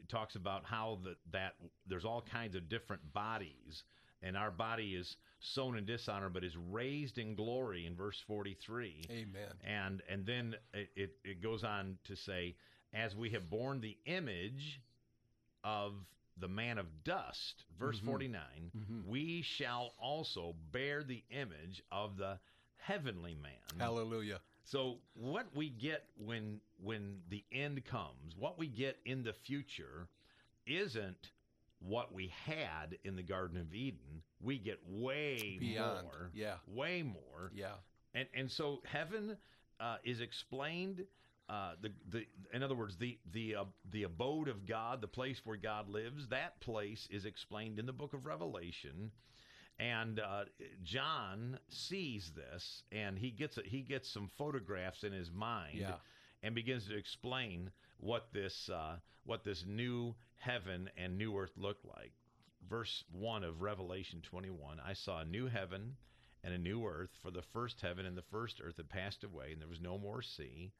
talks 0.07 0.35
about 0.35 0.63
how 0.63 0.99
the, 1.03 1.15
that 1.33 1.55
there's 1.87 2.05
all 2.05 2.21
kinds 2.21 2.55
of 2.55 2.69
different 2.69 3.01
bodies 3.13 3.83
and 4.21 4.37
our 4.37 4.51
body 4.51 4.95
is 4.95 5.17
sown 5.39 5.77
in 5.77 5.85
dishonor 5.85 6.29
but 6.29 6.43
is 6.43 6.55
raised 6.71 7.17
in 7.17 7.35
glory 7.35 7.85
in 7.85 7.95
verse 7.95 8.21
43 8.27 9.05
Amen. 9.09 9.25
and 9.63 10.01
and 10.09 10.25
then 10.25 10.55
it, 10.73 11.11
it, 11.23 11.41
goes 11.41 11.63
on 11.63 11.97
to 12.05 12.15
say 12.15 12.55
as 12.93 13.15
we 13.15 13.29
have 13.29 13.49
borne 13.49 13.79
the 13.79 13.97
image 14.05 14.81
of 15.63 15.93
the 16.39 16.47
man 16.47 16.77
of 16.77 16.85
dust 17.03 17.65
verse 17.79 17.97
mm-hmm. 17.97 18.07
49 18.07 18.41
mm-hmm. 18.75 19.09
we 19.09 19.41
shall 19.43 19.93
also 20.01 20.55
bear 20.71 21.03
the 21.03 21.23
image 21.29 21.83
of 21.91 22.17
the 22.17 22.39
heavenly 22.77 23.35
man 23.35 23.79
Hallelujah. 23.79 24.39
so 24.63 24.97
what 25.13 25.45
we 25.53 25.69
get 25.69 26.05
when 26.17 26.61
when 26.81 27.19
the 27.29 27.43
end 27.51 27.83
comes, 27.85 28.35
what 28.37 28.57
we 28.57 28.67
get 28.67 28.97
in 29.05 29.23
the 29.23 29.33
future 29.33 30.07
isn't 30.65 31.31
what 31.79 32.13
we 32.13 32.31
had 32.45 32.97
in 33.03 33.15
the 33.15 33.23
Garden 33.23 33.59
of 33.59 33.73
Eden. 33.73 34.21
We 34.41 34.57
get 34.57 34.79
way 34.87 35.57
Beyond, 35.59 36.03
more. 36.03 36.31
yeah. 36.33 36.55
Way 36.67 37.03
more. 37.03 37.51
Yeah. 37.53 37.73
And 38.13 38.27
and 38.35 38.51
so 38.51 38.81
heaven 38.85 39.37
uh, 39.79 39.97
is 40.03 40.21
explained 40.21 41.05
uh, 41.49 41.73
the 41.81 41.91
the 42.09 42.25
in 42.53 42.63
other 42.63 42.75
words 42.75 42.97
the 42.97 43.17
the 43.31 43.55
uh, 43.55 43.63
the 43.91 44.03
abode 44.03 44.47
of 44.47 44.65
God, 44.65 45.01
the 45.01 45.07
place 45.07 45.41
where 45.45 45.57
God 45.57 45.87
lives, 45.89 46.27
that 46.29 46.59
place 46.61 47.07
is 47.11 47.25
explained 47.25 47.79
in 47.79 47.85
the 47.85 47.93
book 47.93 48.13
of 48.13 48.25
Revelation. 48.25 49.11
And 49.79 50.19
uh, 50.19 50.45
John 50.83 51.59
sees 51.69 52.31
this, 52.35 52.81
and 52.91 53.17
he 53.17 53.29
gets 53.29 53.59
a, 53.59 53.61
he 53.63 53.81
gets 53.81 54.09
some 54.09 54.27
photographs 54.35 55.03
in 55.03 55.11
his 55.11 55.31
mind, 55.31 55.77
Yeah. 55.77 55.95
and 56.41 56.55
begins 56.55 56.87
to 56.87 56.97
explain 56.97 57.69
what 57.99 58.27
this 58.33 58.69
uh, 58.73 58.95
what 59.23 59.43
this 59.43 59.63
new 59.67 60.15
heaven 60.37 60.89
and 60.97 61.17
new 61.17 61.37
earth 61.37 61.51
look 61.57 61.77
like. 61.83 62.11
Verse 62.69 63.03
one 63.11 63.43
of 63.43 63.61
Revelation 63.61 64.21
twenty 64.21 64.49
one: 64.49 64.79
I 64.85 64.93
saw 64.93 65.21
a 65.21 65.25
new 65.25 65.47
heaven 65.47 65.95
and 66.43 66.53
a 66.53 66.57
new 66.57 66.85
earth, 66.85 67.09
for 67.21 67.31
the 67.31 67.41
first 67.53 67.81
heaven 67.81 68.05
and 68.05 68.17
the 68.17 68.23
first 68.31 68.61
earth 68.63 68.77
had 68.77 68.89
passed 68.89 69.23
away, 69.23 69.51
and 69.51 69.61
there 69.61 69.67
was 69.67 69.81
no 69.81 69.97
more 69.97 70.21
sea. 70.21 70.71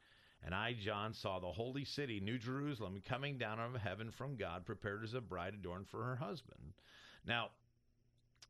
And 0.46 0.54
I, 0.54 0.76
John, 0.80 1.14
saw 1.14 1.40
the 1.40 1.48
holy 1.48 1.84
city, 1.84 2.20
New 2.20 2.38
Jerusalem, 2.38 3.02
coming 3.10 3.38
down 3.38 3.60
out 3.60 3.74
of 3.74 3.82
heaven 3.82 4.12
from 4.12 4.36
God, 4.36 4.66
prepared 4.66 5.04
as 5.04 5.16
a 5.16 5.22
bride 5.22 5.56
adorned 5.56 5.88
for 5.90 6.04
her 6.04 6.16
husband. 6.16 6.74
Now, 7.26 7.50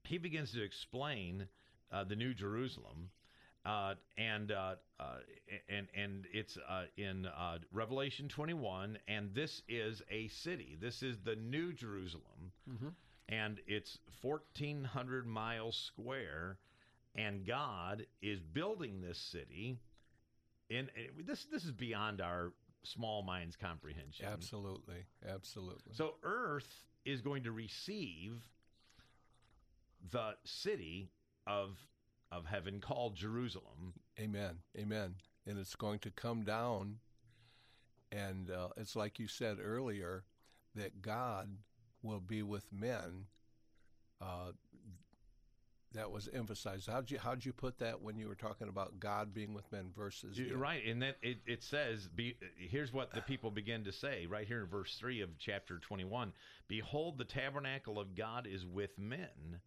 he 0.04 0.18
begins 0.18 0.52
to 0.52 0.64
explain 0.64 1.48
uh, 1.92 2.04
the 2.04 2.16
New 2.18 2.34
Jerusalem, 2.34 3.10
uh, 3.67 3.95
and 4.17 4.51
uh, 4.51 4.75
uh, 5.00 5.17
and 5.69 5.88
and 5.93 6.25
it's 6.33 6.57
uh, 6.69 6.83
in 6.95 7.25
uh, 7.25 7.57
Revelation 7.74 8.29
21, 8.29 8.97
and 9.07 9.33
this 9.36 9.62
is 9.67 10.01
a 10.09 10.29
city. 10.29 10.77
This 10.79 11.03
is 11.03 11.17
the 11.24 11.36
New 11.36 11.74
Jerusalem, 11.74 12.53
and 13.27 13.59
it's 13.67 14.00
1,400 14.21 15.27
miles 15.27 15.75
square, 15.75 16.59
and 17.15 17.45
God 17.45 18.05
is 18.21 18.41
building 18.41 19.01
this 19.01 19.19
city. 19.19 19.77
In 20.69 20.88
this, 21.25 21.45
this 21.51 21.65
is 21.65 21.71
beyond 21.71 22.21
our 22.21 22.53
small 22.83 23.21
mind's 23.21 23.57
comprehension. 23.57 24.27
Absolutely. 24.31 25.05
Absolutely. 25.27 25.91
So 25.93 26.15
Earth 26.24 26.86
is 27.05 27.21
going 27.21 27.43
to 27.43 27.51
receive 27.51 28.41
the 30.12 30.36
city 30.45 31.09
of 31.45 31.77
of 32.31 32.46
heaven 32.46 32.79
called 32.79 33.15
Jerusalem. 33.15 33.93
Amen. 34.19 34.60
Amen. 34.77 35.15
And 35.46 35.57
it's 35.57 35.75
going 35.75 36.00
to 36.00 36.12
come 36.12 36.43
down, 36.43 36.98
and 38.12 38.50
uh, 38.50 38.69
it's 38.77 38.96
like 38.96 39.19
you 39.19 39.27
said 39.27 39.57
earlier 39.63 40.24
that 40.75 41.01
God 41.01 41.50
will 42.03 42.19
be 42.19 42.43
with 42.43 42.65
men. 42.72 43.25
Uh, 44.22 44.51
that 45.93 46.12
was 46.12 46.29
emphasized. 46.34 46.89
How'd 46.89 47.10
you 47.10 47.17
how'd 47.17 47.46
you 47.46 47.53
put 47.53 47.79
that 47.79 48.01
when 48.01 48.17
you 48.17 48.27
were 48.27 48.36
talking 48.36 48.67
about 48.67 49.00
God 49.00 49.34
being 49.34 49.53
with 49.53 49.72
men 49.72 49.91
versus 49.96 50.38
You're 50.38 50.50
the- 50.50 50.57
Right, 50.57 50.86
and 50.86 51.01
then 51.01 51.13
it, 51.22 51.39
it 51.48 51.63
says, 51.63 52.07
be, 52.07 52.36
here's 52.57 52.91
what 52.91 53.13
the 53.13 53.22
people 53.22 53.51
begin 53.51 53.84
to 53.86 53.91
say 53.91 54.25
right 54.27 54.46
here 54.46 54.62
in 54.62 54.67
verse 54.67 54.96
3 55.00 55.22
of 55.22 55.29
chapter 55.39 55.79
21 55.79 56.34
Behold, 56.67 57.17
the 57.17 57.24
tabernacle 57.24 58.00
of 58.00 58.15
God 58.15 58.46
is 58.46 58.65
with 58.65 59.00
men. 59.00 59.62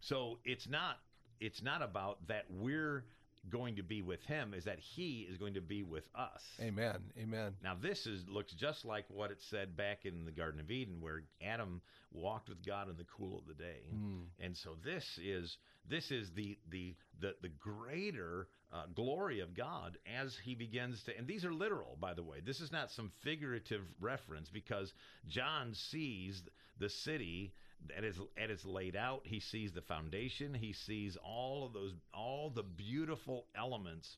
So 0.00 0.38
it's 0.44 0.68
not 0.68 0.98
it's 1.40 1.62
not 1.62 1.82
about 1.82 2.26
that 2.28 2.44
we're 2.50 3.04
going 3.50 3.76
to 3.76 3.82
be 3.82 4.02
with 4.02 4.22
him, 4.24 4.54
is 4.54 4.64
that 4.64 4.78
he 4.78 5.26
is 5.30 5.38
going 5.38 5.54
to 5.54 5.60
be 5.60 5.82
with 5.82 6.04
us. 6.14 6.42
Amen. 6.60 6.96
Amen. 7.20 7.52
Now 7.62 7.76
this 7.80 8.06
is 8.06 8.24
looks 8.28 8.52
just 8.54 8.84
like 8.84 9.04
what 9.08 9.30
it 9.30 9.38
said 9.50 9.76
back 9.76 10.04
in 10.04 10.24
the 10.24 10.32
Garden 10.32 10.60
of 10.60 10.70
Eden, 10.70 10.96
where 11.00 11.22
Adam 11.44 11.80
walked 12.12 12.48
with 12.48 12.64
God 12.64 12.88
in 12.88 12.96
the 12.96 13.06
cool 13.16 13.38
of 13.38 13.46
the 13.46 13.54
day, 13.54 13.82
hmm. 13.90 14.22
and 14.40 14.56
so 14.56 14.70
this 14.84 15.04
is 15.22 15.56
this 15.88 16.10
is 16.10 16.30
the 16.34 16.58
the 16.70 16.96
the 17.20 17.34
the 17.42 17.50
greater 17.60 18.48
uh, 18.76 18.86
glory 18.94 19.40
of 19.40 19.54
God 19.54 19.98
as 20.20 20.36
He 20.44 20.54
begins 20.54 21.02
to. 21.04 21.16
And 21.16 21.26
these 21.26 21.44
are 21.44 21.52
literal, 21.52 21.96
by 22.00 22.14
the 22.14 22.22
way. 22.22 22.38
This 22.44 22.60
is 22.60 22.72
not 22.72 22.90
some 22.90 23.10
figurative 23.22 23.82
reference 24.00 24.50
because 24.50 24.92
John 25.28 25.74
sees 25.74 26.42
the 26.78 26.88
city 26.88 27.54
that 27.88 28.04
is 28.04 28.16
that 28.36 28.50
is 28.50 28.64
laid 28.64 28.96
out. 28.96 29.22
He 29.24 29.40
sees 29.40 29.72
the 29.72 29.82
foundation. 29.82 30.54
He 30.54 30.72
sees 30.72 31.16
all 31.24 31.66
of 31.66 31.72
those 31.72 31.92
all 32.12 32.50
the 32.50 32.62
beautiful 32.62 33.46
elements 33.56 34.16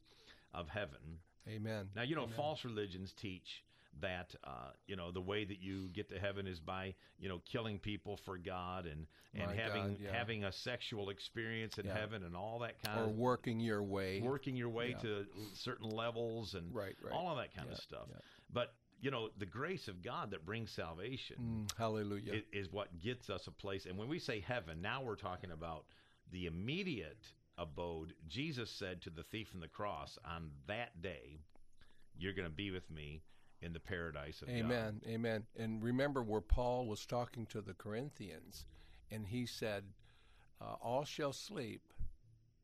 of 0.55 0.69
heaven. 0.69 1.21
Amen. 1.49 1.89
Now, 1.97 2.03
you 2.03 2.15
know, 2.15 2.25
Amen. 2.25 2.37
false 2.37 2.65
religions 2.65 3.13
teach 3.21 3.63
that 4.01 4.35
uh, 4.45 4.71
you 4.87 4.95
know 4.97 5.11
the 5.11 5.21
way 5.21 5.45
that 5.45 5.61
you 5.61 5.89
get 5.93 6.09
to 6.11 6.19
heaven 6.19 6.47
is 6.47 6.61
by 6.61 6.95
you 7.19 7.29
know 7.29 7.41
killing 7.51 7.79
people 7.79 8.17
for 8.25 8.39
God 8.39 8.87
and 8.87 9.07
and 9.35 9.47
My 9.47 9.55
having 9.55 9.83
God, 9.89 9.97
yeah. 10.01 10.13
having 10.13 10.45
a 10.45 10.53
sexual 10.53 11.11
experience 11.11 11.79
in 11.79 11.87
Yeah. 11.87 11.99
heaven 11.99 12.23
and 12.23 12.37
all 12.37 12.61
that 12.61 12.83
kind 12.83 13.01
or 13.01 13.05
of 13.05 13.09
or 13.11 13.13
working 13.13 13.61
your 13.61 13.83
way. 13.83 14.21
working 14.21 14.57
your 14.57 14.69
way 14.69 14.91
Yeah. 14.91 14.99
to 14.99 15.27
certain 15.55 15.89
levels 15.91 16.55
and 16.55 16.75
Right, 16.75 16.97
right. 17.03 17.13
all 17.13 17.31
of 17.31 17.39
that 17.39 17.55
kind 17.55 17.71
of 17.71 17.79
stuff. 17.79 18.09
But 18.53 18.75
you 19.01 19.11
know, 19.13 19.29
the 19.39 19.47
grace 19.47 19.87
of 19.89 20.03
God 20.03 20.31
that 20.33 20.45
brings 20.45 20.71
salvation 20.73 21.37
Mm, 21.71 21.77
hallelujah. 21.79 22.35
i- 22.35 22.45
is 22.57 22.71
what 22.73 22.99
gets 23.01 23.31
us 23.31 23.47
a 23.47 23.53
place. 23.53 23.87
And 23.87 23.97
when 23.97 24.09
we 24.09 24.19
say 24.19 24.41
heaven, 24.41 24.81
now 24.83 25.03
we're 25.03 25.15
talking 25.17 25.53
about 25.53 25.87
the 26.33 26.47
immediate 26.47 27.33
abode. 27.57 28.15
Jesus 28.27 28.71
said 28.71 29.01
to 29.03 29.11
the 29.11 29.23
thief 29.25 29.55
on 29.55 29.61
the 29.61 29.69
cross, 29.69 30.19
"On 30.25 30.51
that 30.67 31.01
day, 31.01 31.39
you're 32.17 32.33
going 32.33 32.49
to 32.49 32.55
be 32.55 32.71
with 32.73 32.91
me 32.91 33.23
in 33.61 33.73
the 33.73 33.81
paradise 33.81 34.43
of 34.43 34.49
God." 34.49 34.57
Amen. 34.57 35.03
Amen. 35.07 35.47
And 35.57 35.83
remember 35.83 36.23
where 36.23 36.41
Paul 36.41 36.87
was 36.87 37.07
talking 37.07 37.47
to 37.47 37.61
the 37.61 37.75
Corinthians, 37.75 38.67
and 39.11 39.27
he 39.27 39.47
said, 39.47 39.93
uh, 40.61 40.77
"All 40.81 41.05
shall 41.05 41.33
sleep, 41.33 41.93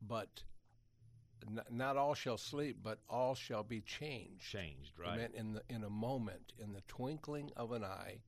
but 0.01 0.45
n- 1.47 1.65
not 1.71 1.97
all 1.97 2.15
shall 2.15 2.39
sleep, 2.39 2.79
but 2.83 3.01
all 3.09 3.35
shall 3.35 3.65
be 3.65 3.81
changed." 3.81 4.51
Changed, 4.51 4.99
right? 4.99 5.19
Amen. 5.19 5.33
In 5.35 5.53
the 5.53 5.63
in 5.69 5.85
a 5.85 5.91
moment, 5.91 6.53
in 6.59 6.73
the 6.73 6.83
twinkling 6.83 7.53
of 7.57 7.73
an 7.73 7.85
eye, 7.85 8.23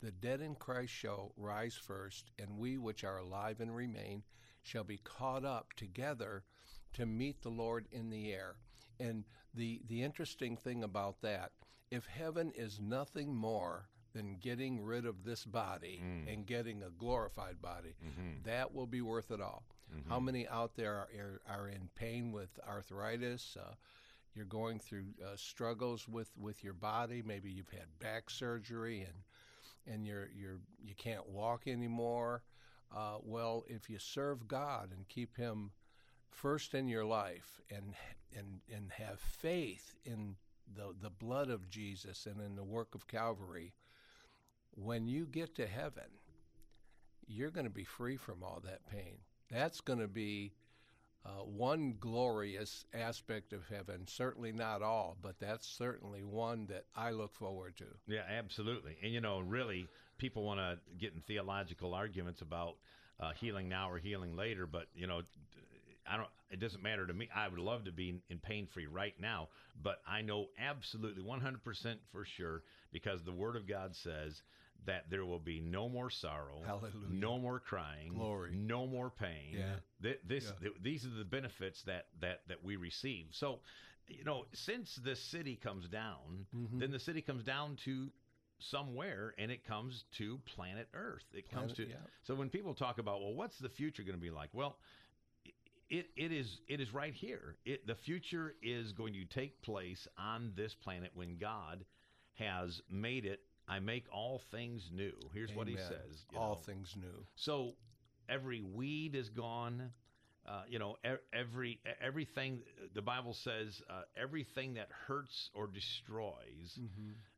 the 0.00 0.12
dead 0.12 0.40
in 0.40 0.54
Christ 0.54 0.92
shall 0.92 1.32
rise 1.36 1.74
first, 1.74 2.30
and 2.38 2.58
we 2.58 2.76
which 2.78 3.04
are 3.04 3.18
alive 3.18 3.60
and 3.60 3.74
remain 3.74 4.24
shall 4.62 4.84
be 4.84 4.98
caught 4.98 5.44
up 5.44 5.72
together 5.74 6.44
to 6.92 7.06
meet 7.06 7.42
the 7.42 7.50
Lord 7.50 7.86
in 7.90 8.10
the 8.10 8.32
air. 8.32 8.56
And 8.98 9.24
the 9.54 9.82
the 9.86 10.02
interesting 10.02 10.56
thing 10.56 10.82
about 10.82 11.20
that, 11.22 11.52
if 11.90 12.06
heaven 12.06 12.52
is 12.56 12.80
nothing 12.80 13.34
more 13.34 13.88
than 14.14 14.36
getting 14.40 14.82
rid 14.82 15.04
of 15.06 15.24
this 15.24 15.44
body 15.44 16.00
and 16.28 16.46
getting 16.46 16.82
a 16.82 16.90
glorified 16.90 17.60
body, 17.60 17.94
that 18.44 18.72
will 18.74 18.86
be 18.86 19.02
worth 19.02 19.30
it 19.30 19.40
all. 19.40 19.64
How 20.08 20.18
many 20.18 20.48
out 20.48 20.74
there 20.74 20.94
are, 20.94 21.08
are, 21.18 21.40
are 21.60 21.68
in 21.68 21.88
pain 21.94 22.32
with 22.32 22.58
arthritis? 22.66 23.56
Uh, 23.60 23.74
you're 24.34 24.44
going 24.44 24.78
through 24.80 25.04
uh, 25.24 25.36
struggles 25.36 26.08
with, 26.08 26.30
with 26.36 26.62
your 26.64 26.72
body. 26.74 27.22
Maybe 27.24 27.50
you've 27.50 27.70
had 27.70 27.98
back 28.00 28.28
surgery 28.30 29.02
and 29.02 29.14
and 29.86 30.04
you're 30.06 30.28
you're 30.34 30.58
you 30.82 30.94
can't 30.96 31.28
walk 31.28 31.68
anymore. 31.68 32.42
Uh, 32.94 33.18
well, 33.22 33.64
if 33.68 33.88
you 33.88 33.98
serve 33.98 34.48
God 34.48 34.90
and 34.94 35.08
keep 35.08 35.36
Him 35.36 35.70
first 36.30 36.74
in 36.74 36.88
your 36.88 37.04
life 37.04 37.60
and 37.70 37.94
and 38.36 38.60
and 38.74 38.90
have 38.92 39.20
faith 39.20 39.94
in 40.04 40.36
the 40.76 40.94
the 41.00 41.10
blood 41.10 41.50
of 41.50 41.68
Jesus 41.70 42.26
and 42.26 42.40
in 42.40 42.54
the 42.56 42.64
work 42.64 42.94
of 42.94 43.08
Calvary, 43.08 43.72
when 44.74 45.06
you 45.06 45.26
get 45.26 45.54
to 45.56 45.66
heaven, 45.66 46.04
you're 47.26 47.50
going 47.50 47.66
to 47.66 47.70
be 47.70 47.84
free 47.84 48.16
from 48.16 48.42
all 48.42 48.62
that 48.64 48.86
pain. 48.90 49.18
That's 49.50 49.80
going 49.80 50.00
to 50.00 50.08
be 50.08 50.52
uh, 51.24 51.42
one 51.44 51.94
glorious 51.98 52.84
aspect 52.94 53.52
of 53.52 53.62
heaven. 53.68 54.06
Certainly 54.06 54.52
not 54.52 54.82
all, 54.82 55.16
but 55.22 55.38
that's 55.40 55.66
certainly 55.66 56.22
one 56.22 56.66
that 56.66 56.84
I 56.94 57.10
look 57.10 57.34
forward 57.34 57.76
to. 57.78 57.86
Yeah, 58.06 58.22
absolutely. 58.28 58.96
And 59.02 59.12
you 59.12 59.20
know, 59.20 59.40
really, 59.40 59.88
people 60.18 60.44
want 60.44 60.60
to 60.60 60.78
get 60.98 61.14
in 61.14 61.20
theological 61.22 61.94
arguments 61.94 62.42
about 62.42 62.76
uh, 63.18 63.32
healing 63.32 63.68
now 63.68 63.90
or 63.90 63.98
healing 63.98 64.36
later, 64.36 64.66
but 64.66 64.86
you 64.94 65.06
know, 65.06 65.22
I 66.10 66.16
don't. 66.16 66.28
It 66.50 66.60
doesn't 66.60 66.82
matter 66.82 67.06
to 67.06 67.12
me. 67.12 67.28
I 67.34 67.48
would 67.48 67.58
love 67.58 67.84
to 67.86 67.92
be 67.92 68.20
in 68.30 68.38
pain 68.38 68.68
free 68.72 68.86
right 68.86 69.14
now, 69.20 69.48
but 69.82 70.00
I 70.06 70.22
know 70.22 70.46
absolutely 70.58 71.22
100% 71.24 71.96
for 72.12 72.24
sure 72.24 72.62
because 72.92 73.24
the 73.24 73.32
Word 73.32 73.56
of 73.56 73.66
God 73.66 73.96
says 73.96 74.40
that 74.84 75.10
there 75.10 75.24
will 75.24 75.40
be 75.40 75.58
no 75.58 75.88
more 75.88 76.08
sorrow, 76.08 76.62
Hallelujah. 76.64 76.92
no 77.10 77.38
more 77.38 77.58
crying, 77.58 78.12
Glory. 78.14 78.52
no 78.54 78.86
more 78.86 79.10
pain. 79.10 79.54
Yeah. 79.58 79.74
Th- 80.00 80.20
this, 80.24 80.44
Yeah. 80.44 80.58
th- 80.68 80.82
these 80.82 81.04
are 81.04 81.10
the 81.18 81.24
benefits 81.24 81.82
that 81.82 82.06
that 82.20 82.42
that 82.46 82.62
we 82.62 82.76
receive. 82.76 83.26
So, 83.32 83.58
you 84.06 84.22
know, 84.22 84.46
since 84.52 84.94
the 85.04 85.16
city 85.16 85.56
comes 85.56 85.88
down, 85.88 86.46
Mm-hmm. 86.54 86.78
then 86.78 86.92
the 86.92 87.00
city 87.00 87.22
comes 87.22 87.42
down 87.42 87.76
to 87.86 88.10
somewhere 88.60 89.34
and 89.38 89.50
it 89.50 89.66
comes 89.66 90.04
to 90.16 90.38
planet 90.46 90.88
earth 90.94 91.24
it 91.34 91.50
comes 91.50 91.74
to 91.74 91.86
yeah. 91.86 91.96
so 92.22 92.34
when 92.34 92.48
people 92.48 92.72
talk 92.72 92.96
about 92.96 93.20
well 93.20 93.34
what's 93.34 93.58
the 93.58 93.68
future 93.68 94.02
going 94.02 94.14
to 94.16 94.20
be 94.20 94.30
like 94.30 94.48
well 94.54 94.78
it, 95.88 96.06
it 96.16 96.32
is 96.32 96.60
it 96.68 96.80
is 96.80 96.92
right 96.92 97.14
here 97.14 97.56
it 97.64 97.86
the 97.86 97.94
future 97.94 98.54
is 98.62 98.92
going 98.92 99.12
to 99.12 99.24
take 99.24 99.62
place 99.62 100.06
on 100.18 100.52
this 100.56 100.74
planet 100.74 101.10
when 101.14 101.36
god 101.38 101.84
has 102.34 102.80
made 102.90 103.24
it 103.24 103.40
i 103.68 103.78
make 103.78 104.04
all 104.12 104.40
things 104.50 104.90
new 104.92 105.12
here's 105.32 105.54
what 105.54 105.68
he 105.68 105.76
says 105.76 106.24
All 106.36 106.54
know. 106.54 106.60
things 106.66 106.94
new. 106.96 107.24
So 107.36 107.72
every 108.28 108.60
weed 108.60 109.14
is 109.14 109.28
gone. 109.30 109.90
Uh, 110.48 110.62
you 110.68 110.78
know, 110.78 110.94
every 111.32 111.80
everything. 112.00 112.60
The 112.94 113.02
Bible 113.02 113.34
says 113.34 113.82
uh, 113.90 114.02
everything 114.16 114.74
that 114.74 114.88
hurts 115.08 115.50
or 115.54 115.66
destroys. 115.66 116.78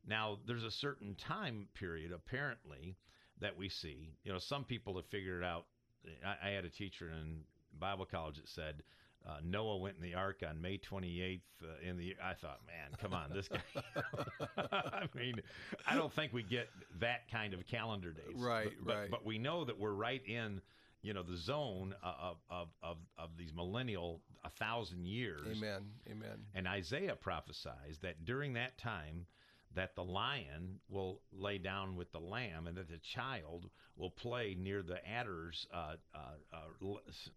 Now, 0.07 0.37
there's 0.45 0.63
a 0.63 0.69
certain 0.69 1.15
time 1.15 1.67
period, 1.73 2.11
apparently, 2.11 2.97
that 3.41 3.57
we 3.57 3.67
see. 3.69 4.11
You 4.23 4.33
know, 4.33 4.37
some 4.37 4.63
people 4.63 4.95
have 4.97 5.07
figured 5.07 5.41
it 5.41 5.45
out. 5.45 5.65
I, 6.23 6.49
I 6.49 6.51
had 6.51 6.65
a 6.65 6.69
teacher 6.69 7.09
in 7.09 7.39
Bible 7.79 8.05
college 8.05 8.35
that 8.35 8.49
said. 8.49 8.83
Uh, 9.27 9.33
Noah 9.43 9.75
went 9.77 9.97
in 9.97 10.01
the 10.01 10.15
ark 10.15 10.43
on 10.49 10.61
May 10.61 10.77
28th 10.77 11.41
uh, 11.61 11.87
in 11.87 11.97
the. 11.97 12.15
I 12.23 12.33
thought, 12.35 12.61
man, 12.65 12.97
come 13.01 13.13
on, 13.13 13.29
this 13.33 13.49
guy. 13.49 13.59
I 14.71 15.09
mean, 15.13 15.41
I 15.85 15.95
don't 15.95 16.11
think 16.13 16.31
we 16.31 16.41
get 16.41 16.69
that 17.01 17.29
kind 17.29 17.53
of 17.53 17.67
calendar 17.67 18.11
days. 18.11 18.37
Right, 18.37 18.71
but, 18.79 18.85
but- 18.87 18.95
right. 18.95 19.11
But 19.11 19.25
we 19.25 19.37
know 19.37 19.65
that 19.65 19.77
we're 19.77 19.91
right 19.91 20.21
in, 20.25 20.61
you 21.01 21.13
know, 21.13 21.21
the 21.21 21.35
zone 21.35 21.93
of 22.01 22.37
of 22.49 22.69
of, 22.81 22.97
of 23.17 23.29
these 23.37 23.53
millennial 23.53 24.21
a 24.45 24.49
thousand 24.49 25.05
years. 25.05 25.45
Amen. 25.57 25.81
Amen. 26.09 26.45
And 26.55 26.65
Isaiah 26.65 27.17
prophesies 27.17 27.99
that 28.01 28.23
during 28.23 28.53
that 28.53 28.77
time, 28.77 29.25
that 29.75 29.95
the 29.95 30.03
lion 30.03 30.79
will 30.89 31.21
lay 31.31 31.57
down 31.57 31.95
with 31.95 32.11
the 32.11 32.19
lamb, 32.19 32.67
and 32.67 32.77
that 32.77 32.89
the 32.89 32.97
child 32.97 33.69
will 33.95 34.09
play 34.11 34.55
near 34.59 34.81
the 34.81 35.07
adder's 35.07 35.67
uh, 35.73 35.95
uh, 36.15 36.17
uh, 36.53 36.87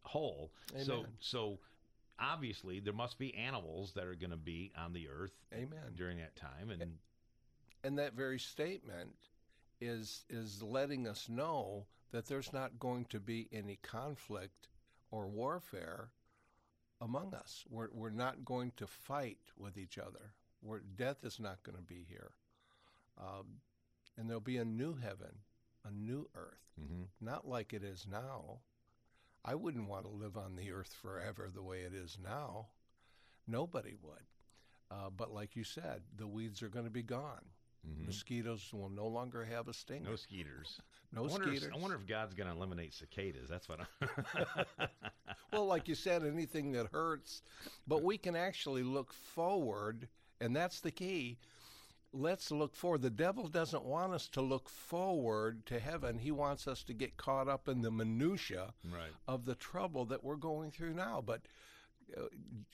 hole. 0.02 0.52
So, 0.84 1.04
so 1.20 1.58
obviously 2.18 2.80
there 2.80 2.92
must 2.92 3.18
be 3.18 3.34
animals 3.34 3.92
that 3.94 4.04
are 4.04 4.14
going 4.14 4.30
to 4.30 4.36
be 4.36 4.72
on 4.76 4.92
the 4.92 5.08
earth 5.08 5.34
Amen. 5.52 5.94
during 5.96 6.18
that 6.18 6.36
time, 6.36 6.70
and 6.70 6.80
And 7.84 7.98
that 7.98 8.14
very 8.14 8.38
statement 8.38 9.16
is 9.80 10.24
is 10.30 10.62
letting 10.62 11.08
us 11.08 11.28
know 11.28 11.86
that 12.12 12.26
there's 12.26 12.52
not 12.52 12.78
going 12.78 13.06
to 13.06 13.18
be 13.20 13.48
any 13.52 13.76
conflict 13.82 14.68
or 15.10 15.26
warfare 15.26 16.10
among 17.00 17.34
us. 17.34 17.64
We're 17.68 17.88
we're 17.92 18.10
not 18.10 18.44
going 18.44 18.72
to 18.76 18.86
fight 18.86 19.38
with 19.56 19.76
each 19.76 19.98
other. 19.98 20.32
We're, 20.62 20.80
death 20.80 21.24
is 21.24 21.40
not 21.40 21.62
going 21.64 21.76
to 21.76 21.82
be 21.82 22.04
here, 22.08 22.30
um, 23.18 23.60
and 24.16 24.28
there'll 24.28 24.40
be 24.40 24.58
a 24.58 24.64
new 24.64 24.94
heaven, 24.94 25.38
a 25.84 25.90
new 25.90 26.28
earth, 26.34 26.62
Mhm. 26.80 27.08
not 27.20 27.46
like 27.48 27.72
it 27.72 27.82
is 27.82 28.06
now. 28.06 28.60
I 29.44 29.54
wouldn't 29.56 29.88
want 29.88 30.04
to 30.04 30.10
live 30.10 30.36
on 30.36 30.54
the 30.56 30.70
earth 30.70 30.94
forever 30.94 31.50
the 31.50 31.62
way 31.62 31.80
it 31.82 31.92
is 31.94 32.16
now. 32.22 32.68
Nobody 33.46 33.94
would. 34.00 34.24
Uh, 34.90 35.10
but 35.10 35.32
like 35.32 35.56
you 35.56 35.64
said, 35.64 36.02
the 36.16 36.28
weeds 36.28 36.62
are 36.62 36.68
going 36.68 36.84
to 36.84 36.90
be 36.90 37.02
gone. 37.02 37.44
Mhm. 37.84 38.06
Mosquitoes 38.06 38.72
will 38.72 38.88
no 38.90 39.08
longer 39.08 39.44
have 39.44 39.66
a 39.66 39.72
sting. 39.74 40.04
no 40.04 40.14
skeeters. 40.14 40.80
No 41.10 41.22
I 41.24 41.26
if, 41.26 41.32
skeeters. 41.32 41.72
I 41.74 41.78
wonder 41.78 41.96
if 41.96 42.06
God's 42.06 42.34
going 42.34 42.48
to 42.48 42.54
eliminate 42.54 42.94
cicadas. 42.94 43.48
That's 43.48 43.68
what. 43.68 43.80
I'm 44.00 44.66
well, 45.52 45.66
like 45.66 45.88
you 45.88 45.96
said, 45.96 46.24
anything 46.24 46.70
that 46.72 46.86
hurts. 46.92 47.42
But 47.88 48.04
we 48.04 48.16
can 48.18 48.36
actually 48.36 48.84
look 48.84 49.12
forward, 49.12 50.08
and 50.42 50.54
that's 50.54 50.80
the 50.80 50.90
key. 50.90 51.38
Let's 52.12 52.50
look 52.50 52.74
forward. 52.74 53.00
The 53.00 53.10
devil 53.10 53.48
doesn't 53.48 53.84
want 53.84 54.12
us 54.12 54.28
to 54.28 54.42
look 54.42 54.68
forward 54.68 55.64
to 55.66 55.78
heaven. 55.78 56.18
He 56.18 56.30
wants 56.30 56.68
us 56.68 56.82
to 56.84 56.92
get 56.92 57.16
caught 57.16 57.48
up 57.48 57.68
in 57.68 57.80
the 57.80 57.90
minutia 57.90 58.74
right. 58.92 59.12
of 59.26 59.46
the 59.46 59.54
trouble 59.54 60.04
that 60.06 60.22
we're 60.22 60.36
going 60.36 60.70
through 60.70 60.92
now. 60.92 61.22
But 61.24 61.40
uh, 62.14 62.24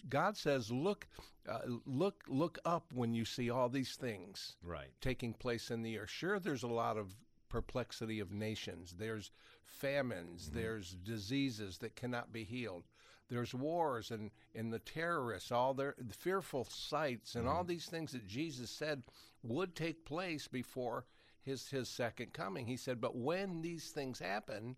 God 0.08 0.36
says, 0.36 0.72
"Look, 0.72 1.06
uh, 1.48 1.60
look, 1.86 2.24
look 2.26 2.58
up 2.64 2.92
when 2.92 3.14
you 3.14 3.24
see 3.24 3.48
all 3.48 3.68
these 3.68 3.94
things." 3.94 4.56
Right. 4.64 4.90
taking 5.00 5.34
place 5.34 5.70
in 5.70 5.82
the 5.82 5.98
earth. 5.98 6.10
Sure, 6.10 6.40
there's 6.40 6.64
a 6.64 6.68
lot 6.68 6.96
of 6.96 7.14
perplexity 7.48 8.18
of 8.18 8.32
nations. 8.32 8.94
There's 8.98 9.30
famines. 9.64 10.50
There's 10.50 10.94
diseases 10.94 11.78
that 11.78 11.94
cannot 11.94 12.32
be 12.32 12.44
healed. 12.44 12.84
There's 13.28 13.54
wars 13.54 14.10
and, 14.10 14.30
and 14.54 14.72
the 14.72 14.78
terrorists, 14.78 15.52
all 15.52 15.74
their 15.74 15.94
the 15.98 16.14
fearful 16.14 16.64
sights, 16.64 17.34
and 17.34 17.46
all 17.46 17.64
these 17.64 17.86
things 17.86 18.12
that 18.12 18.26
Jesus 18.26 18.70
said 18.70 19.02
would 19.42 19.74
take 19.74 20.04
place 20.04 20.48
before 20.48 21.04
his 21.42 21.68
his 21.68 21.88
second 21.88 22.32
coming. 22.32 22.66
He 22.66 22.76
said, 22.76 23.00
but 23.00 23.16
when 23.16 23.62
these 23.62 23.90
things 23.90 24.18
happen, 24.18 24.76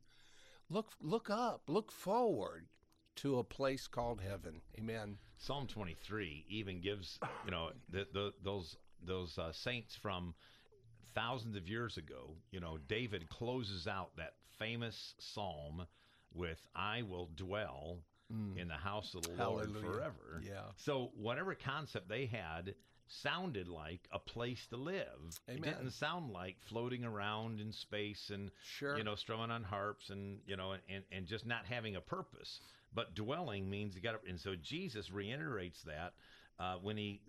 look 0.68 0.92
look 1.00 1.30
up, 1.30 1.62
look 1.68 1.92
forward 1.92 2.66
to 3.16 3.38
a 3.38 3.44
place 3.44 3.86
called 3.86 4.20
heaven. 4.20 4.62
Amen. 4.78 5.18
Psalm 5.36 5.66
23 5.66 6.46
even 6.48 6.80
gives, 6.80 7.18
you 7.44 7.50
know, 7.50 7.70
the, 7.90 8.06
the, 8.12 8.32
those 8.42 8.76
those 9.02 9.38
uh, 9.38 9.52
saints 9.52 9.94
from 9.94 10.34
thousands 11.14 11.56
of 11.56 11.68
years 11.68 11.96
ago. 11.96 12.36
You 12.50 12.60
know, 12.60 12.78
David 12.88 13.28
closes 13.28 13.86
out 13.86 14.16
that 14.16 14.34
famous 14.58 15.14
psalm 15.18 15.86
with 16.32 16.60
"I 16.74 17.02
will 17.02 17.30
dwell 17.34 17.98
in 18.57 18.69
the 18.69 18.75
house 18.75 19.14
of 19.14 19.23
the 19.23 19.31
Lord 19.45 19.69
Mm. 19.71 19.81
Forever." 19.81 20.40
Yeah. 20.45 20.71
So 20.77 21.11
whatever 21.14 21.55
concept 21.55 22.09
they 22.09 22.27
had 22.27 22.75
sounded 23.09 23.66
like 23.69 24.07
a 24.12 24.19
place 24.21 24.64
to 24.69 24.77
live. 24.77 25.21
It 25.49 25.57
Amen. 25.59 25.75
didn't 25.75 25.90
sound 25.93 26.31
like 26.31 26.57
floating 26.69 27.05
around 27.05 27.61
in 27.61 27.73
space 27.73 28.31
and 28.31 28.53
Sure. 28.62 28.97
you 28.97 29.03
know 29.05 29.16
strumming 29.16 29.51
on 29.51 29.64
harps 29.64 30.11
and 30.11 30.40
you 30.47 30.57
know 30.57 30.77
and 30.88 31.05
and 31.11 31.27
just 31.27 31.45
not 31.45 31.66
having 31.66 31.97
a 31.97 32.01
purpose. 32.01 32.61
But 32.93 33.14
dwelling 33.14 33.69
means 33.71 33.95
you 33.95 34.01
got 34.01 34.23
to, 34.23 34.29
and 34.29 34.40
so 34.40 34.55
Jesus 34.57 35.11
reiterates 35.11 35.83
that 35.83 36.14
uh, 36.59 36.77
when 36.77 36.97
he 36.97 37.23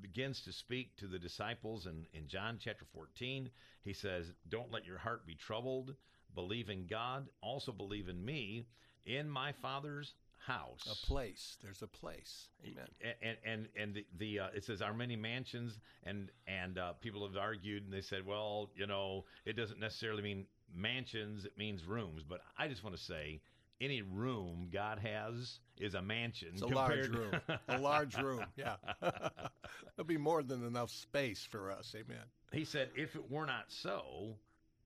begins 0.00 0.40
to 0.42 0.52
speak 0.52 0.96
to 0.96 1.06
the 1.06 1.18
disciples 1.18 1.86
in, 1.86 2.06
in 2.14 2.26
John 2.28 2.58
chapter 2.58 2.84
14. 2.94 3.50
He 3.84 3.92
says, 3.92 4.26
Don't 4.48 4.70
let 4.72 4.84
your 4.86 4.98
heart 4.98 5.26
be 5.26 5.34
troubled. 5.34 5.94
Believe 6.34 6.68
in 6.70 6.86
God. 6.86 7.28
Also 7.42 7.72
believe 7.72 8.08
in 8.08 8.24
me. 8.24 8.66
In 9.06 9.28
my 9.28 9.52
Father's 9.52 10.14
house. 10.48 10.86
A 10.90 11.06
place. 11.06 11.56
There's 11.62 11.82
a 11.82 11.86
place. 11.86 12.48
Amen. 12.66 12.86
and 13.22 13.36
and 13.44 13.68
and 13.76 13.94
the, 13.94 14.06
the 14.18 14.40
uh, 14.40 14.48
it 14.54 14.64
says 14.64 14.80
our 14.82 14.94
many 14.94 15.16
mansions 15.16 15.78
and 16.04 16.30
and 16.46 16.78
uh, 16.78 16.92
people 16.94 17.26
have 17.26 17.36
argued 17.36 17.84
and 17.84 17.92
they 17.92 18.00
said 18.00 18.26
well 18.26 18.70
you 18.74 18.86
know 18.86 19.24
it 19.44 19.54
doesn't 19.56 19.78
necessarily 19.80 20.22
mean 20.22 20.46
mansions 20.74 21.44
it 21.44 21.56
means 21.56 21.84
rooms 21.84 22.22
but 22.28 22.40
I 22.58 22.68
just 22.68 22.82
want 22.84 22.96
to 22.96 23.02
say 23.02 23.40
any 23.80 24.02
room 24.02 24.68
God 24.72 24.98
has 24.98 25.60
is 25.78 25.94
a 25.94 26.02
mansion 26.02 26.48
It's 26.54 26.62
a 26.62 26.66
large 26.66 27.08
room. 27.08 27.32
a 27.68 27.78
large 27.78 28.16
room. 28.18 28.44
Yeah. 28.56 28.76
There'll 29.00 30.06
be 30.06 30.16
more 30.18 30.42
than 30.42 30.64
enough 30.66 30.90
space 30.90 31.46
for 31.50 31.70
us. 31.70 31.94
Amen. 31.94 32.24
he 32.52 32.64
said 32.64 32.90
if 32.96 33.14
it 33.14 33.30
were 33.30 33.46
not 33.46 33.66
so 33.68 34.34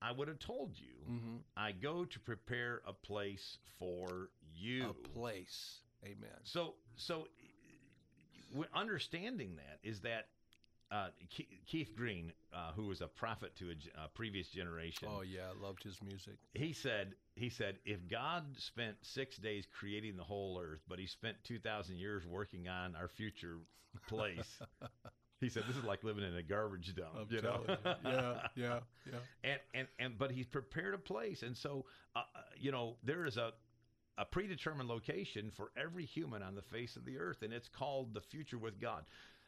I 0.01 0.11
would 0.13 0.29
have 0.29 0.39
told 0.41 0.73
you 0.79 0.89
Mm-hmm. 1.11 1.37
I 1.57 1.73
go 1.73 2.05
to 2.05 2.21
prepare 2.21 2.81
a 2.87 2.93
place 2.93 3.59
for 3.79 4.31
you 4.63 4.91
A 4.91 5.09
place. 5.09 5.81
Amen. 6.05 6.31
So, 6.45 6.75
so 6.97 7.27
understanding 8.75 9.57
that 9.57 9.79
is 9.89 10.01
that 10.01 10.27
uh, 10.91 11.09
Keith 11.67 11.95
Green, 11.97 12.33
uh, 12.53 12.73
who 12.77 12.87
was 12.87 13.01
a 13.01 13.07
prophet 13.07 13.57
to 13.57 13.71
a, 13.71 14.05
a, 14.05 14.09
previous 14.09 14.49
generation. 14.49 15.09
Oh 15.11 15.23
yeah, 15.23 15.41
I 15.51 15.67
loved 15.67 15.83
his 15.83 15.99
music. 16.03 16.35
He 16.53 16.75
said, 16.75 17.15
he 17.35 17.49
said, 17.49 17.79
if 17.87 18.07
God 18.11 18.45
spent 18.59 18.97
six 19.01 19.39
days 19.39 19.67
creating 19.79 20.19
the 20.19 20.23
whole 20.23 20.61
earth, 20.63 20.81
but 20.87 20.99
He 20.99 21.07
spent 21.07 21.37
two 21.45 21.59
thousand 21.59 21.97
years 21.97 22.27
working 22.27 22.69
on 22.69 22.95
our 22.95 23.09
future 23.09 23.57
place. 24.07 24.61
he 25.41 25.49
said, 25.49 25.65
"This 25.67 25.77
is 25.77 25.85
like 25.85 26.05
living 26.05 26.25
in 26.25 26.37
a 26.37 26.43
garbage 26.43 26.95
dump." 26.95 27.15
I'm 27.19 27.27
you 27.31 27.41
know, 27.41 27.63
you. 27.67 27.77
yeah, 28.05 28.35
yeah, 28.55 28.79
yeah. 29.07 29.19
And 29.45 29.61
and 29.75 29.89
and 29.99 30.19
but 30.19 30.31
He's 30.31 30.47
prepared 30.47 30.93
a 30.93 30.99
place, 30.99 31.43
and 31.43 31.57
so 31.57 31.87
uh, 32.15 32.21
uh, 32.21 32.41
you 32.59 32.71
know 32.71 32.97
there 33.03 33.25
is 33.25 33.39
a 33.39 33.53
a 34.19 34.25
predetermined 34.25 34.89
location 34.89 35.51
for 35.51 35.71
every 35.77 36.05
human 36.05 36.43
on 36.43 36.55
the 36.55 36.63
face 36.63 36.97
of 36.97 37.05
the 37.05 37.19
earth, 37.19 37.43
and 37.43 37.53
it's 37.53 37.69
called 37.69 38.13
the 38.13 38.21
future 38.21 38.59
with 38.59 38.81
God. 38.81 39.05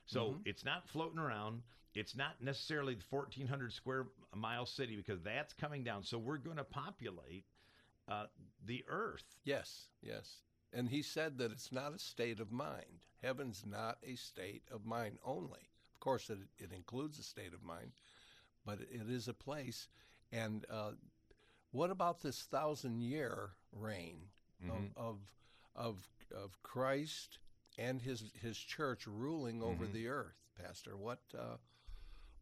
So 0.07 0.21
mm-hmm. 0.21 0.41
it's 0.45 0.65
not 0.65 0.89
floating 0.89 1.19
around. 1.19 1.63
It's 1.95 2.17
not 2.17 2.43
necessarily 2.43 2.95
the 2.95 3.05
1,400 3.09 3.73
square 3.73 4.07
mile 4.35 4.67
city 4.67 4.97
because 4.97 5.23
that's 5.23 5.53
coming 5.53 5.85
down. 5.85 6.03
So 6.03 6.19
we're 6.19 6.39
going 6.39 6.57
to 6.57 6.65
populate 6.65 7.45
uh, 8.09 8.27
the 8.67 8.85
earth. 8.89 9.25
Yes, 9.45 9.89
yes. 10.03 10.39
And 10.73 10.89
he 10.89 11.03
said 11.03 11.39
that 11.39 11.53
it's 11.53 11.71
not 11.71 11.95
a 11.95 11.99
state 11.99 12.41
of 12.41 12.51
mind. 12.51 13.07
Heaven's 13.23 13.65
not 13.65 13.99
a 14.03 14.17
state 14.17 14.65
of 14.73 14.85
mind 14.85 15.19
only. 15.25 15.71
Of 15.95 16.01
course, 16.01 16.31
it, 16.31 16.39
it 16.59 16.73
includes 16.73 17.19
a 17.19 17.23
state 17.23 17.55
of 17.55 17.63
mind, 17.63 17.93
but 18.67 18.81
it 18.81 19.09
is 19.09 19.29
a 19.29 19.35
place. 19.35 19.89
And 20.33 20.67
uh, 20.69 20.93
what 21.71 21.91
about 21.91 22.21
this 22.21 22.43
thousand 22.43 23.03
year 23.03 23.51
reign 23.73 24.17
mm-hmm. 24.63 24.77
of, 24.97 25.17
of, 25.77 25.97
of, 26.35 26.63
Christ 26.63 27.39
and 27.79 28.01
his 28.01 28.25
his 28.41 28.57
church 28.57 29.07
ruling 29.07 29.63
over 29.63 29.85
mm-hmm. 29.85 29.95
the 29.95 30.09
earth, 30.09 30.37
Pastor. 30.63 30.97
What 30.97 31.21
uh, 31.37 31.57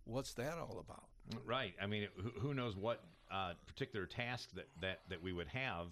what's 0.04 0.34
that 0.34 0.58
all 0.58 0.84
about? 0.84 1.04
Right. 1.46 1.74
I 1.80 1.86
mean, 1.86 2.08
who, 2.16 2.30
who 2.40 2.54
knows 2.54 2.76
what 2.76 3.02
uh, 3.30 3.52
particular 3.66 4.06
task 4.06 4.50
that, 4.54 4.68
that 4.80 5.00
that 5.08 5.22
we 5.22 5.32
would 5.32 5.48
have 5.48 5.88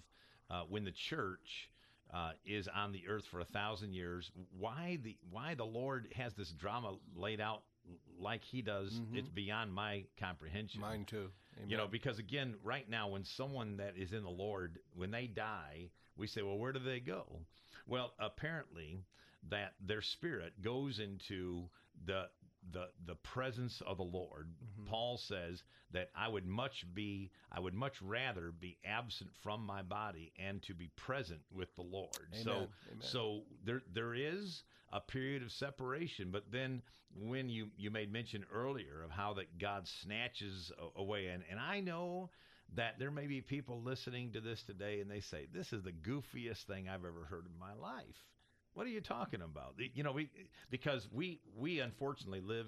uh, 0.49 0.63
when 0.69 0.83
the 0.83 0.91
church. 0.91 1.69
Uh, 2.13 2.31
is 2.45 2.67
on 2.67 2.91
the 2.91 3.07
earth 3.07 3.23
for 3.31 3.39
a 3.39 3.45
thousand 3.45 3.93
years. 3.93 4.31
Why 4.59 4.99
the 5.01 5.15
why 5.29 5.53
the 5.53 5.63
Lord 5.63 6.09
has 6.13 6.33
this 6.33 6.51
drama 6.51 6.97
laid 7.15 7.39
out 7.39 7.61
like 8.19 8.43
He 8.43 8.61
does? 8.61 8.91
Mm-hmm. 8.91 9.15
It's 9.15 9.29
beyond 9.29 9.73
my 9.73 10.03
comprehension. 10.19 10.81
Mine 10.81 11.05
too. 11.05 11.29
Amen. 11.57 11.69
You 11.69 11.77
know, 11.77 11.87
because 11.87 12.19
again, 12.19 12.55
right 12.63 12.89
now, 12.89 13.09
when 13.09 13.23
someone 13.23 13.77
that 13.77 13.93
is 13.97 14.13
in 14.13 14.23
the 14.23 14.29
Lord, 14.29 14.79
when 14.95 15.11
they 15.11 15.27
die, 15.27 15.89
we 16.17 16.27
say, 16.27 16.41
well, 16.41 16.57
where 16.57 16.71
do 16.71 16.79
they 16.79 16.99
go? 16.99 17.39
Well, 17.87 18.13
apparently, 18.19 18.99
that 19.49 19.73
their 19.79 20.01
spirit 20.01 20.61
goes 20.61 20.99
into 20.99 21.69
the 22.05 22.27
the 22.73 22.89
the 23.05 23.15
presence 23.15 23.81
of 23.87 23.97
the 23.97 24.03
Lord. 24.03 24.49
Mm-hmm. 24.49 24.89
Paul 24.89 25.17
says 25.17 25.63
that 25.91 26.09
I 26.15 26.27
would 26.27 26.45
much 26.45 26.85
be 26.93 27.31
I 27.51 27.59
would 27.59 27.73
much 27.73 28.01
rather 28.01 28.51
be 28.51 28.77
absent 28.85 29.31
from 29.41 29.65
my 29.65 29.81
body 29.81 30.31
and 30.37 30.61
to 30.63 30.73
be 30.73 30.89
present 30.95 31.41
with 31.51 31.73
the 31.75 31.81
Lord. 31.81 32.27
Amen. 32.33 32.43
So 32.43 32.51
Amen. 32.51 32.69
so 32.99 33.41
there 33.65 33.81
there 33.93 34.13
is 34.13 34.63
a 34.93 35.01
period 35.01 35.41
of 35.41 35.51
separation, 35.51 36.29
but 36.31 36.51
then 36.51 36.81
when 37.15 37.49
you 37.49 37.69
you 37.77 37.89
made 37.89 38.11
mention 38.11 38.45
earlier 38.53 39.01
of 39.03 39.11
how 39.11 39.33
that 39.33 39.57
God 39.57 39.87
snatches 39.87 40.71
away 40.95 41.27
and 41.27 41.43
and 41.49 41.59
I 41.59 41.79
know 41.79 42.29
that 42.75 42.99
there 42.99 43.11
may 43.11 43.27
be 43.27 43.41
people 43.41 43.81
listening 43.81 44.31
to 44.31 44.41
this 44.41 44.63
today 44.63 45.01
and 45.01 45.09
they 45.09 45.19
say 45.19 45.47
this 45.53 45.73
is 45.73 45.83
the 45.83 45.91
goofiest 45.91 46.63
thing 46.63 46.87
I've 46.87 47.05
ever 47.05 47.25
heard 47.29 47.45
in 47.45 47.59
my 47.59 47.73
life. 47.73 48.27
What 48.73 48.85
are 48.85 48.89
you 48.89 49.01
talking 49.01 49.41
about? 49.41 49.75
You 49.93 50.03
know, 50.03 50.13
we 50.13 50.29
because 50.69 51.07
we 51.11 51.41
we 51.57 51.79
unfortunately 51.79 52.41
live 52.41 52.67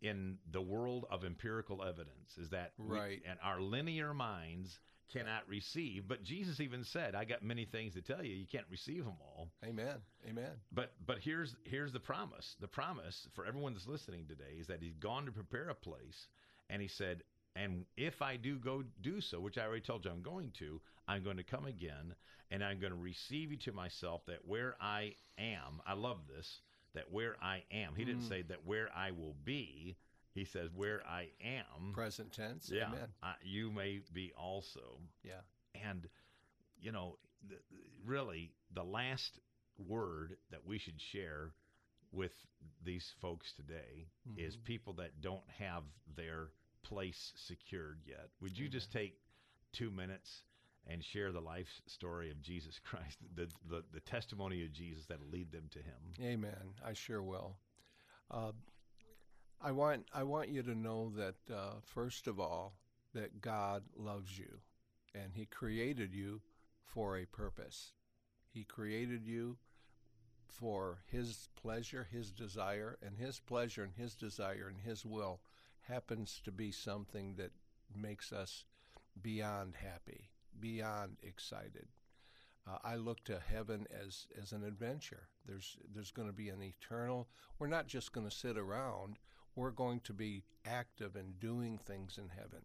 in 0.00 0.38
the 0.52 0.60
world 0.60 1.06
of 1.10 1.24
empirical 1.24 1.82
evidence. 1.82 2.36
Is 2.38 2.50
that 2.50 2.72
right? 2.78 3.20
We, 3.22 3.30
and 3.30 3.38
our 3.42 3.60
linear 3.60 4.14
minds 4.14 4.78
cannot 5.12 5.46
receive. 5.48 6.08
But 6.08 6.22
Jesus 6.22 6.60
even 6.60 6.84
said, 6.84 7.14
"I 7.14 7.24
got 7.24 7.42
many 7.42 7.66
things 7.66 7.94
to 7.94 8.02
tell 8.02 8.24
you. 8.24 8.34
You 8.34 8.46
can't 8.46 8.66
receive 8.70 9.04
them 9.04 9.16
all." 9.20 9.50
Amen. 9.64 9.96
Amen. 10.28 10.50
But 10.72 10.92
but 11.06 11.18
here's 11.18 11.54
here's 11.64 11.92
the 11.92 12.00
promise. 12.00 12.56
The 12.60 12.68
promise 12.68 13.28
for 13.34 13.44
everyone 13.44 13.74
that's 13.74 13.86
listening 13.86 14.26
today 14.26 14.56
is 14.58 14.66
that 14.68 14.82
He's 14.82 14.96
gone 14.96 15.26
to 15.26 15.32
prepare 15.32 15.68
a 15.68 15.74
place, 15.74 16.28
and 16.70 16.80
He 16.80 16.88
said, 16.88 17.22
and 17.56 17.84
if 17.96 18.20
I 18.20 18.36
do 18.36 18.58
go 18.58 18.82
do 19.00 19.20
so, 19.20 19.40
which 19.40 19.58
I 19.58 19.64
already 19.64 19.82
told 19.82 20.04
you 20.04 20.10
I'm 20.10 20.22
going 20.22 20.52
to, 20.58 20.80
I'm 21.06 21.22
going 21.22 21.36
to 21.36 21.44
come 21.44 21.66
again 21.66 22.14
and 22.50 22.64
I'm 22.64 22.80
going 22.80 22.92
to 22.92 22.98
receive 22.98 23.50
you 23.50 23.58
to 23.58 23.72
myself 23.72 24.22
that 24.26 24.46
where 24.46 24.76
I 24.80 25.14
am, 25.38 25.80
I 25.86 25.94
love 25.94 26.18
this, 26.34 26.60
that 26.94 27.10
where 27.10 27.36
I 27.42 27.62
am. 27.72 27.94
He 27.96 28.02
mm. 28.02 28.06
didn't 28.06 28.28
say 28.28 28.42
that 28.42 28.64
where 28.64 28.88
I 28.94 29.12
will 29.12 29.36
be. 29.44 29.96
He 30.34 30.44
says 30.44 30.70
where 30.74 31.00
I 31.08 31.28
am. 31.44 31.92
Present 31.92 32.32
tense. 32.32 32.70
Yeah. 32.72 32.90
I, 33.22 33.34
you 33.42 33.70
may 33.70 34.00
be 34.12 34.32
also. 34.36 34.98
Yeah. 35.22 35.42
And, 35.88 36.08
you 36.80 36.90
know, 36.90 37.18
the, 37.48 37.56
really, 38.04 38.50
the 38.74 38.82
last 38.82 39.38
word 39.78 40.36
that 40.50 40.66
we 40.66 40.78
should 40.78 41.00
share 41.00 41.52
with 42.12 42.32
these 42.84 43.12
folks 43.20 43.52
today 43.52 44.06
mm-hmm. 44.28 44.44
is 44.44 44.56
people 44.56 44.92
that 44.94 45.20
don't 45.20 45.48
have 45.58 45.82
their 46.16 46.48
place 46.84 47.32
secured 47.34 47.98
yet. 48.06 48.28
Would 48.40 48.56
you 48.56 48.68
just 48.68 48.92
take 48.92 49.16
two 49.72 49.90
minutes 49.90 50.44
and 50.86 51.02
share 51.02 51.32
the 51.32 51.40
life 51.40 51.80
story 51.86 52.30
of 52.30 52.40
Jesus 52.40 52.78
Christ, 52.78 53.18
the, 53.34 53.48
the, 53.68 53.82
the 53.92 54.00
testimony 54.00 54.62
of 54.62 54.72
Jesus 54.72 55.06
that'll 55.06 55.28
lead 55.28 55.50
them 55.50 55.68
to 55.70 55.78
Him? 55.78 56.22
Amen. 56.22 56.74
I 56.84 56.92
sure 56.92 57.22
will. 57.22 57.56
Uh, 58.30 58.52
I 59.60 59.72
want 59.72 60.06
I 60.12 60.24
want 60.24 60.50
you 60.50 60.62
to 60.62 60.74
know 60.74 61.10
that 61.16 61.36
uh, 61.52 61.74
first 61.82 62.26
of 62.26 62.38
all 62.38 62.74
that 63.14 63.40
God 63.40 63.82
loves 63.96 64.38
you, 64.38 64.60
and 65.14 65.32
He 65.32 65.46
created 65.46 66.14
you 66.14 66.42
for 66.84 67.16
a 67.16 67.24
purpose. 67.24 67.92
He 68.52 68.64
created 68.64 69.26
you 69.26 69.56
for 70.46 70.98
His 71.06 71.48
pleasure, 71.60 72.08
His 72.10 72.30
desire, 72.30 72.98
and 73.02 73.16
His 73.16 73.40
pleasure 73.40 73.82
and 73.82 73.92
His 73.94 74.14
desire 74.14 74.68
and 74.68 74.78
His 74.78 75.04
will 75.04 75.40
happens 75.88 76.40
to 76.44 76.52
be 76.52 76.70
something 76.70 77.34
that 77.36 77.52
makes 77.94 78.32
us 78.32 78.64
beyond 79.20 79.74
happy, 79.76 80.30
beyond 80.58 81.16
excited. 81.22 81.88
Uh, 82.66 82.78
I 82.82 82.96
look 82.96 83.22
to 83.24 83.40
heaven 83.46 83.86
as, 83.92 84.26
as 84.40 84.52
an 84.52 84.64
adventure. 84.64 85.28
There's, 85.46 85.76
there's 85.94 86.10
going 86.10 86.28
to 86.28 86.34
be 86.34 86.48
an 86.48 86.62
eternal, 86.62 87.28
we're 87.58 87.66
not 87.66 87.86
just 87.86 88.12
going 88.12 88.28
to 88.28 88.34
sit 88.34 88.56
around, 88.56 89.18
we're 89.54 89.70
going 89.70 90.00
to 90.00 90.12
be 90.12 90.44
active 90.64 91.14
and 91.16 91.38
doing 91.38 91.78
things 91.78 92.18
in 92.18 92.30
heaven. 92.30 92.62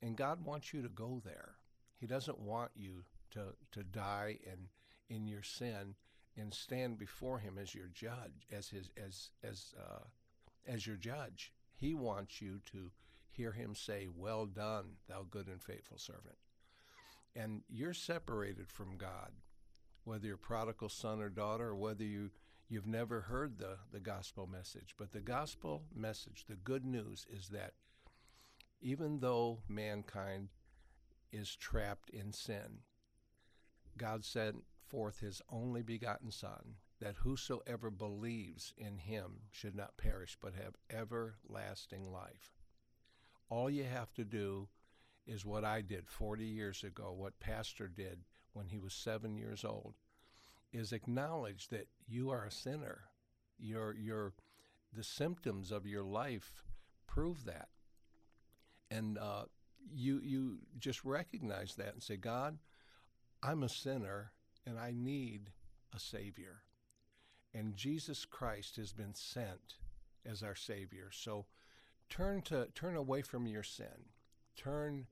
And 0.00 0.16
God 0.16 0.44
wants 0.44 0.72
you 0.72 0.82
to 0.82 0.88
go 0.88 1.20
there. 1.24 1.56
He 1.98 2.06
doesn't 2.06 2.38
want 2.38 2.70
you 2.74 3.04
to, 3.32 3.54
to 3.72 3.82
die 3.82 4.38
in, 4.44 4.68
in 5.14 5.26
your 5.26 5.42
sin 5.42 5.94
and 6.38 6.54
stand 6.54 6.98
before 6.98 7.38
Him 7.38 7.58
as 7.60 7.74
your 7.74 7.88
judge, 7.92 8.46
as 8.52 8.68
His 8.68 8.90
as 8.96 9.30
as 9.42 9.74
uh, 9.78 10.04
as 10.66 10.86
your 10.86 10.96
judge. 10.96 11.52
He 11.78 11.94
wants 11.94 12.42
you 12.42 12.60
to 12.72 12.90
hear 13.30 13.52
him 13.52 13.74
say, 13.74 14.08
Well 14.12 14.46
done, 14.46 14.96
thou 15.08 15.24
good 15.28 15.46
and 15.46 15.62
faithful 15.62 15.98
servant. 15.98 16.36
And 17.36 17.62
you're 17.68 17.94
separated 17.94 18.68
from 18.68 18.96
God, 18.96 19.30
whether 20.02 20.26
you're 20.26 20.36
prodigal 20.36 20.88
son 20.88 21.20
or 21.20 21.28
daughter, 21.28 21.68
or 21.68 21.76
whether 21.76 22.02
you, 22.02 22.30
you've 22.68 22.86
never 22.86 23.20
heard 23.20 23.58
the, 23.58 23.78
the 23.92 24.00
gospel 24.00 24.48
message. 24.48 24.96
But 24.98 25.12
the 25.12 25.20
gospel 25.20 25.84
message, 25.94 26.46
the 26.48 26.56
good 26.56 26.84
news, 26.84 27.26
is 27.30 27.48
that 27.50 27.74
even 28.80 29.20
though 29.20 29.60
mankind 29.68 30.48
is 31.30 31.54
trapped 31.54 32.10
in 32.10 32.32
sin, 32.32 32.80
God 33.96 34.24
sent 34.24 34.64
forth 34.88 35.20
his 35.20 35.42
only 35.48 35.82
begotten 35.82 36.32
Son 36.32 36.74
that 37.00 37.16
whosoever 37.16 37.90
believes 37.90 38.74
in 38.76 38.98
him 38.98 39.42
should 39.50 39.74
not 39.74 39.96
perish 39.96 40.36
but 40.40 40.54
have 40.54 40.74
everlasting 40.90 42.10
life. 42.10 42.56
All 43.48 43.70
you 43.70 43.84
have 43.84 44.12
to 44.14 44.24
do 44.24 44.68
is 45.26 45.44
what 45.44 45.64
I 45.64 45.80
did 45.82 46.08
40 46.08 46.44
years 46.44 46.82
ago, 46.82 47.12
what 47.16 47.38
Pastor 47.38 47.88
did 47.88 48.20
when 48.52 48.66
he 48.66 48.78
was 48.78 48.94
seven 48.94 49.36
years 49.36 49.64
old, 49.64 49.94
is 50.72 50.92
acknowledge 50.92 51.68
that 51.68 51.88
you 52.06 52.30
are 52.30 52.44
a 52.44 52.50
sinner. 52.50 53.04
Your, 53.58 53.94
your, 53.94 54.32
the 54.92 55.04
symptoms 55.04 55.70
of 55.70 55.86
your 55.86 56.02
life 56.02 56.62
prove 57.06 57.44
that. 57.44 57.68
And 58.90 59.18
uh, 59.18 59.44
you, 59.94 60.20
you 60.22 60.58
just 60.78 61.04
recognize 61.04 61.74
that 61.76 61.92
and 61.92 62.02
say, 62.02 62.16
God, 62.16 62.58
I'm 63.42 63.62
a 63.62 63.68
sinner 63.68 64.32
and 64.66 64.78
I 64.78 64.92
need 64.94 65.50
a 65.94 66.00
Savior. 66.00 66.62
And 67.58 67.76
Jesus 67.76 68.24
Christ 68.24 68.76
has 68.76 68.92
been 68.92 69.14
sent 69.14 69.78
as 70.24 70.44
our 70.44 70.54
Savior. 70.54 71.10
So 71.12 71.46
turn 72.08 72.42
to 72.42 72.68
turn 72.74 72.96
away 72.96 73.22
from 73.22 73.48
your 73.48 73.64
sin. 73.64 73.86
Turn 74.56 75.06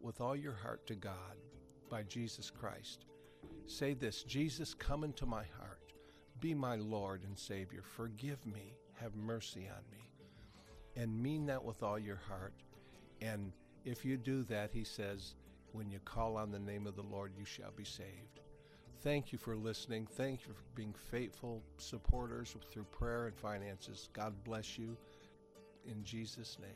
with 0.00 0.20
all 0.20 0.34
your 0.36 0.54
heart 0.54 0.86
to 0.88 0.96
God 0.96 1.36
by 1.88 2.02
Jesus 2.02 2.50
Christ. 2.50 3.04
Say 3.66 3.94
this 3.94 4.24
Jesus, 4.24 4.74
come 4.74 5.04
into 5.04 5.26
my 5.26 5.44
heart. 5.58 5.92
Be 6.40 6.54
my 6.54 6.76
Lord 6.76 7.22
and 7.24 7.38
Savior. 7.38 7.82
Forgive 7.84 8.44
me. 8.44 8.74
Have 9.00 9.14
mercy 9.16 9.68
on 9.68 9.84
me. 9.92 10.04
and 10.96 11.22
mean 11.22 11.46
that 11.46 11.64
with 11.64 11.82
all 11.82 11.98
your 11.98 12.20
heart. 12.28 12.54
And 13.20 13.52
if 13.84 14.04
you 14.04 14.16
do 14.16 14.42
that, 14.44 14.70
he 14.72 14.84
says, 14.84 15.34
when 15.72 15.90
you 15.90 15.98
call 16.04 16.36
on 16.36 16.50
the 16.50 16.58
name 16.58 16.86
of 16.86 16.96
the 16.96 17.02
Lord, 17.02 17.32
you 17.36 17.44
shall 17.44 17.72
be 17.76 17.84
saved. 17.84 18.40
Thank 19.04 19.30
you 19.32 19.38
for 19.38 19.54
listening. 19.54 20.08
Thank 20.16 20.40
you 20.48 20.54
for 20.54 20.62
being 20.74 20.94
faithful 21.10 21.62
supporters 21.76 22.56
through 22.70 22.84
prayer 22.84 23.26
and 23.26 23.36
finances. 23.36 24.08
God 24.14 24.32
bless 24.44 24.78
you 24.78 24.96
in 25.86 26.02
Jesus' 26.02 26.56
name. 26.58 26.70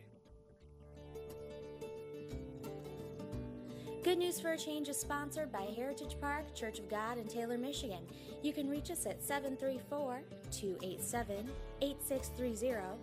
Good 4.04 4.18
News 4.18 4.38
for 4.38 4.52
a 4.52 4.58
Change 4.58 4.90
is 4.90 5.00
sponsored 5.00 5.50
by 5.50 5.62
Heritage 5.74 6.18
Park 6.20 6.54
Church 6.54 6.78
of 6.78 6.90
God 6.90 7.16
in 7.16 7.26
Taylor, 7.26 7.56
Michigan. 7.56 8.06
You 8.42 8.52
can 8.52 8.68
reach 8.68 8.90
us 8.90 9.06
at 9.06 9.22
734 9.22 10.20
287 10.50 11.48
8630. 11.80 12.98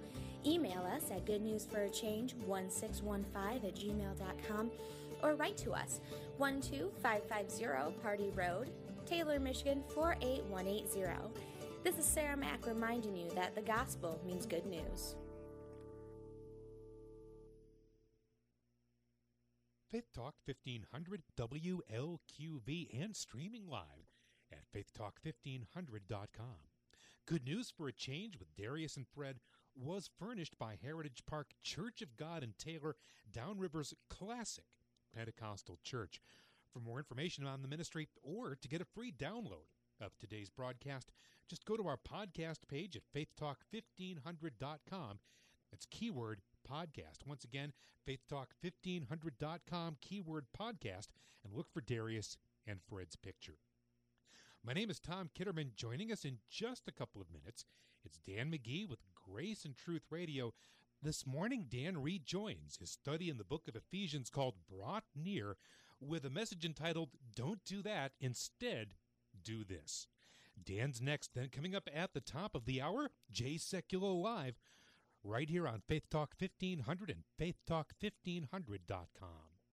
Email 0.45 0.85
us 0.95 1.09
at 1.09 1.25
goodnewsforachange1615 1.25 3.65
at 3.65 3.75
gmail.com 3.75 4.71
or 5.23 5.33
write 5.33 5.57
to 5.57 5.71
us 5.71 5.99
12550 6.37 7.95
Pardee 8.03 8.29
Road, 8.35 8.69
Taylor, 9.05 9.39
Michigan 9.39 9.83
48180. 9.93 11.39
This 11.83 11.97
is 11.97 12.05
Sarah 12.05 12.35
Mack 12.35 12.65
reminding 12.65 13.15
you 13.15 13.29
that 13.35 13.53
the 13.53 13.61
gospel 13.61 14.19
means 14.25 14.45
good 14.45 14.65
news. 14.65 15.15
Faith 19.91 20.11
Talk 20.13 20.33
1500 20.45 21.21
WLQV 21.39 23.03
and 23.03 23.15
streaming 23.15 23.67
live 23.67 24.09
at 24.51 24.65
faithtalk1500.com. 24.75 26.47
Good 27.27 27.45
news 27.45 27.71
for 27.75 27.87
a 27.87 27.93
change 27.93 28.37
with 28.37 28.55
Darius 28.55 28.97
and 28.97 29.05
Fred 29.07 29.39
was 29.75 30.09
furnished 30.19 30.57
by 30.57 30.77
Heritage 30.81 31.23
Park 31.27 31.51
Church 31.63 32.01
of 32.01 32.17
God 32.17 32.43
in 32.43 32.53
Taylor, 32.57 32.95
Downriver's 33.31 33.93
classic 34.09 34.65
Pentecostal 35.15 35.79
church. 35.83 36.19
For 36.75 36.81
more 36.81 36.97
information 36.97 37.47
on 37.47 37.61
the 37.61 37.69
ministry 37.69 38.09
or 38.21 38.57
to 38.61 38.67
get 38.67 38.81
a 38.81 38.85
free 38.85 39.09
download 39.09 39.71
of 40.01 40.11
today's 40.19 40.49
broadcast, 40.49 41.13
just 41.47 41.63
go 41.63 41.77
to 41.77 41.87
our 41.87 41.95
podcast 41.95 42.67
page 42.67 42.97
at 42.97 43.03
faithtalk1500.com. 43.15 45.19
That's 45.71 45.85
keyword 45.89 46.41
podcast. 46.69 47.25
Once 47.25 47.45
again, 47.45 47.71
faithtalk1500.com, 48.05 49.95
keyword 50.01 50.47
podcast, 50.51 51.07
and 51.45 51.53
look 51.53 51.71
for 51.71 51.79
Darius 51.79 52.35
and 52.67 52.81
Fred's 52.89 53.15
picture. 53.15 53.59
My 54.61 54.73
name 54.73 54.89
is 54.89 54.99
Tom 54.99 55.29
Kitterman. 55.33 55.75
Joining 55.77 56.11
us 56.11 56.25
in 56.25 56.39
just 56.49 56.89
a 56.89 56.91
couple 56.91 57.21
of 57.21 57.31
minutes, 57.31 57.63
it's 58.03 58.19
Dan 58.27 58.51
McGee 58.51 58.85
with 58.85 58.99
Grace 59.15 59.63
and 59.63 59.77
Truth 59.77 60.07
Radio. 60.09 60.53
This 61.01 61.25
morning, 61.25 61.67
Dan 61.69 62.01
rejoins 62.01 62.79
his 62.81 62.91
study 62.91 63.29
in 63.29 63.37
the 63.37 63.45
book 63.45 63.69
of 63.69 63.77
Ephesians 63.77 64.29
called 64.29 64.55
Brought 64.69 65.05
Near 65.15 65.55
with 65.99 66.25
a 66.25 66.29
message 66.29 66.65
entitled 66.65 67.09
Don't 67.35 67.63
Do 67.65 67.81
That, 67.81 68.11
Instead, 68.19 68.93
Do 69.43 69.63
This. 69.63 70.07
Dan's 70.63 71.01
next, 71.01 71.31
then 71.35 71.49
coming 71.49 71.75
up 71.75 71.89
at 71.93 72.13
the 72.13 72.21
top 72.21 72.55
of 72.55 72.65
the 72.65 72.81
hour, 72.81 73.09
Jay 73.31 73.55
Sekulow 73.55 74.21
Live, 74.21 74.57
right 75.23 75.49
here 75.49 75.67
on 75.67 75.81
Faith 75.87 76.09
Talk 76.09 76.33
1500 76.39 77.09
and 77.09 77.23
faithtalk1500.com. 77.39 79.44